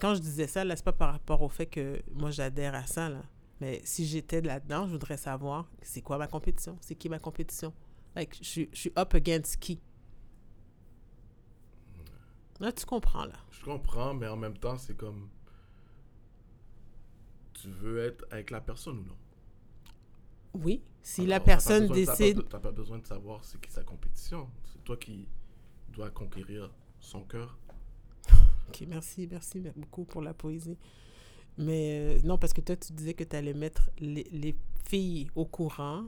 Quand 0.00 0.14
je 0.14 0.20
disais 0.20 0.46
ça, 0.46 0.64
là, 0.64 0.74
c'est 0.74 0.84
pas 0.84 0.94
par 0.94 1.12
rapport 1.12 1.42
au 1.42 1.50
fait 1.50 1.66
que 1.66 2.00
moi, 2.14 2.30
j'adhère 2.30 2.74
à 2.74 2.86
ça, 2.86 3.10
là. 3.10 3.22
Mais 3.60 3.82
si 3.84 4.06
j'étais 4.06 4.40
là-dedans, 4.40 4.86
je 4.86 4.92
voudrais 4.92 5.18
savoir 5.18 5.70
c'est 5.82 6.00
quoi 6.00 6.16
ma 6.16 6.26
compétition. 6.26 6.78
C'est 6.80 6.94
qui 6.94 7.10
ma 7.10 7.18
compétition. 7.18 7.74
Like, 8.14 8.38
je, 8.42 8.62
je 8.72 8.78
suis 8.78 8.92
up 8.98 9.14
against 9.14 9.58
qui? 9.58 9.80
Là, 12.58 12.72
tu 12.72 12.86
comprends, 12.86 13.26
là. 13.26 13.36
Je 13.50 13.62
comprends, 13.62 14.14
mais 14.14 14.28
en 14.28 14.36
même 14.36 14.56
temps, 14.56 14.78
c'est 14.78 14.96
comme. 14.96 15.28
Tu 17.60 17.68
veux 17.68 17.98
être 18.04 18.24
avec 18.30 18.50
la 18.50 18.60
personne 18.60 18.98
ou 18.98 19.02
non? 19.04 19.16
Oui, 20.54 20.82
si 21.02 21.22
Alors, 21.22 21.30
la 21.30 21.40
personne 21.40 21.88
décide... 21.88 22.48
T'as 22.48 22.58
pas 22.58 22.70
besoin 22.72 22.98
de 22.98 23.06
savoir 23.06 23.44
c'est 23.44 23.60
qui 23.60 23.70
sa 23.70 23.82
compétition. 23.82 24.48
C'est 24.64 24.82
toi 24.84 24.96
qui 24.96 25.28
dois 25.92 26.10
conquérir 26.10 26.70
son 27.00 27.22
cœur. 27.24 27.58
Ok, 28.68 28.84
merci, 28.88 29.28
merci 29.30 29.62
beaucoup 29.76 30.04
pour 30.04 30.22
la 30.22 30.34
poésie. 30.34 30.76
Mais 31.58 32.16
euh, 32.18 32.20
non, 32.24 32.36
parce 32.36 32.52
que 32.52 32.60
toi, 32.60 32.76
tu 32.76 32.92
disais 32.92 33.14
que 33.14 33.24
tu 33.24 33.34
allais 33.36 33.54
mettre 33.54 33.90
les, 33.98 34.24
les 34.32 34.54
filles 34.84 35.28
au 35.34 35.46
courant 35.46 36.04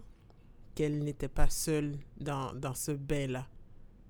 qu'elles 0.75 1.03
n'étaient 1.03 1.29
pas 1.29 1.49
seules 1.49 1.97
dans, 2.21 2.53
dans 2.55 2.75
ce 2.75 2.93
bain-là. 2.93 3.47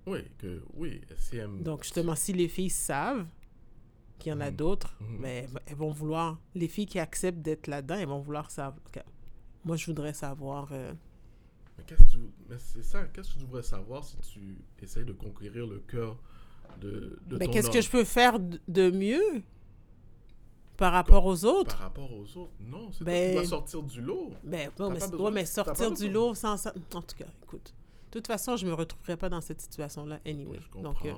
Oui, 0.07 0.21
que 0.39 0.63
oui, 0.75 1.01
si 1.17 1.37
elle 1.37 1.49
me- 1.49 1.63
Donc, 1.63 1.83
justement, 1.85 2.15
si 2.17 2.33
les 2.33 2.49
filles 2.49 2.71
savent 2.71 3.27
qu'il 4.19 4.31
y 4.31 4.35
en 4.35 4.41
a 4.41 4.51
Mhm. 4.51 4.57
d'autres, 4.57 4.95
Mhm. 5.01 5.17
mais 5.21 5.47
elles- 5.67 5.75
vont 5.77 5.91
vouloir... 5.91 6.39
Les 6.55 6.69
filles 6.69 6.87
qui 6.87 6.99
acceptent 6.99 7.41
d'être 7.43 7.67
là-dedans, 7.67 7.95
elles 7.97 8.09
vont 8.09 8.21
vouloir 8.21 8.51
savoir... 8.51 8.81
Moi, 9.65 9.77
je 9.77 9.87
voudrais 9.87 10.13
savoir... 10.13 10.69
euh, 10.73 10.93
Mais 11.79 11.85
qu'est-ce 11.85 12.03
que 12.05 12.11
tu... 12.11 12.19
Mais 12.49 12.57
c'est 12.59 12.83
ça, 12.83 13.05
qu'est-ce 13.05 13.35
que 13.35 13.39
tu 13.39 13.45
devrais 13.45 13.63
savoir 13.63 14.05
si 14.05 14.17
tu 14.19 14.57
essayes 14.83 15.05
de 15.05 15.13
conquérir 15.13 15.67
le 15.67 15.79
cœur 15.81 16.17
de, 16.81 17.19
de 17.27 17.37
ben, 17.39 17.51
qu'est-ce 17.51 17.71
que 17.71 17.81
je 17.81 17.91
peux 17.91 18.05
faire 18.05 18.39
de- 18.41 18.91
mieux 18.91 19.43
par 20.77 20.93
rapport 20.93 21.25
aux 21.27 21.45
autres? 21.45 21.71
Par 21.77 21.87
rapport 21.87 22.13
aux 22.13 22.37
autres, 22.37 22.53
non, 22.61 22.91
c'est 22.93 22.99
toi 22.99 23.07
Ben- 23.07 23.29
qui 23.31 23.35
dois 23.37 23.45
sortir 23.47 23.83
du 23.83 24.01
lot. 24.01 24.31
Ben, 24.45 24.71
ouais, 24.79 24.89
mais, 24.91 25.15
ouais, 25.17 25.31
mais 25.31 25.47
sortir 25.47 25.93
du 25.93 26.09
lot 26.11 26.35
sans 26.35 26.57
ça. 26.57 26.73
En 26.95 27.03
tout 27.03 27.17
cas, 27.17 27.27
écoute. 27.43 27.75
De 28.07 28.19
toute 28.19 28.27
façon, 28.27 28.57
je 28.57 28.65
me 28.67 28.73
retrouverai 28.73 29.17
pas 29.17 29.29
dans 29.29 29.41
cette 29.41 29.61
situation-là 29.61 30.21
anyway. 30.27 30.59
je 30.61 30.69
comprends, 30.69 30.93
Donc, 30.93 31.05
euh, 31.07 31.13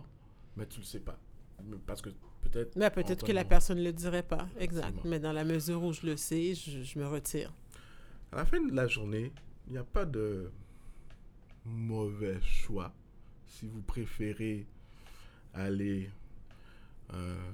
mais 0.57 0.67
tu 0.67 0.81
le 0.81 0.85
sais 0.87 1.01
pas. 1.01 1.19
Mais 1.67 1.77
Parce 1.87 2.03
que 2.03 2.11
peut-être... 2.43 2.77
mais 2.77 2.91
peut-être 2.91 3.25
que 3.25 3.33
la 3.33 3.45
personne 3.45 3.79
ne 3.79 3.85
le 3.85 3.93
dirait 3.93 4.23
pas. 4.23 4.49
Exact. 4.59 4.85
Effectivement. 4.85 5.11
Mais 5.11 5.21
dans 5.21 5.33
la 5.33 5.45
mesure 5.45 5.83
où 5.83 5.93
je 5.93 6.07
le 6.07 6.17
sais, 6.17 6.55
je, 6.55 6.83
je 6.83 6.99
me 6.99 7.07
retire. 7.07 7.53
À 8.33 8.37
la 8.37 8.45
fin 8.45 8.61
de 8.61 8.75
la 8.75 8.87
journée, 8.87 9.33
il 9.67 9.73
n'y 9.73 9.79
a 9.79 9.85
pas 9.85 10.05
de 10.05 10.51
mauvais 11.65 12.41
choix. 12.43 12.93
Si 13.47 13.67
vous 13.67 13.83
préférez 13.83 14.67
aller 15.55 16.11
euh, 17.13 17.51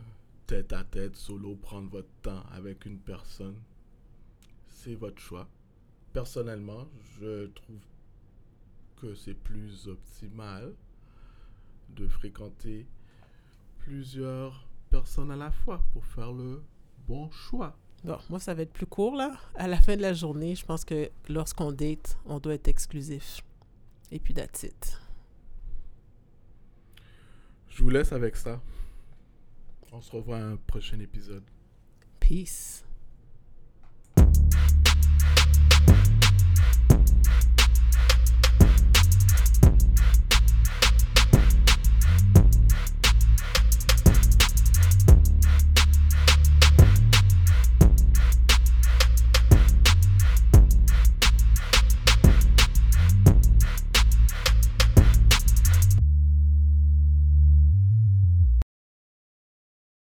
tête 0.47 0.73
à 0.73 0.85
tête, 0.85 1.17
solo, 1.17 1.57
prendre 1.57 1.89
votre 1.91 2.13
temps 2.23 2.45
avec 2.53 2.85
une 2.87 2.99
personne, 2.99 3.57
c'est 4.69 4.95
votre 4.95 5.21
choix. 5.21 5.49
Personnellement, 6.13 6.87
je 7.19 7.47
trouve 7.47 7.81
que 9.01 9.15
c'est 9.15 9.35
plus 9.35 9.89
optimal 9.89 10.73
de 11.91 12.07
fréquenter 12.07 12.87
plusieurs 13.87 14.67
personnes 14.91 15.31
à 15.31 15.37
la 15.37 15.53
fois 15.53 15.81
pour 15.93 16.05
faire 16.05 16.33
le 16.33 16.61
bon 17.07 17.31
choix. 17.31 17.77
Bon, 18.03 18.19
moi, 18.29 18.41
ça 18.41 18.53
va 18.53 18.63
être 18.63 18.73
plus 18.73 18.87
court, 18.87 19.15
là. 19.15 19.37
À 19.55 19.69
la 19.69 19.81
fin 19.81 19.97
de 19.97 20.03
la 20.03 20.13
journée, 20.13 20.57
je 20.57 20.67
pense 20.67 20.85
que 20.85 21.09
lorsqu'on 21.29 21.71
date, 21.71 22.19
on 22.27 22.41
doit 22.41 22.55
être 22.55 22.67
exclusif. 22.67 23.43
Et 24.11 24.19
puis, 24.19 24.35
that's 24.35 24.65
it. 24.65 25.01
Je 27.69 27.83
vous 27.83 27.91
laisse 27.91 28.13
avec 28.13 28.35
ça. 28.35 28.61
On 29.93 30.01
se 30.01 30.11
revoit 30.11 30.39
à 30.39 30.45
un 30.45 30.57
prochain 30.57 30.99
épisode. 30.99 31.45
Peace. 32.19 32.86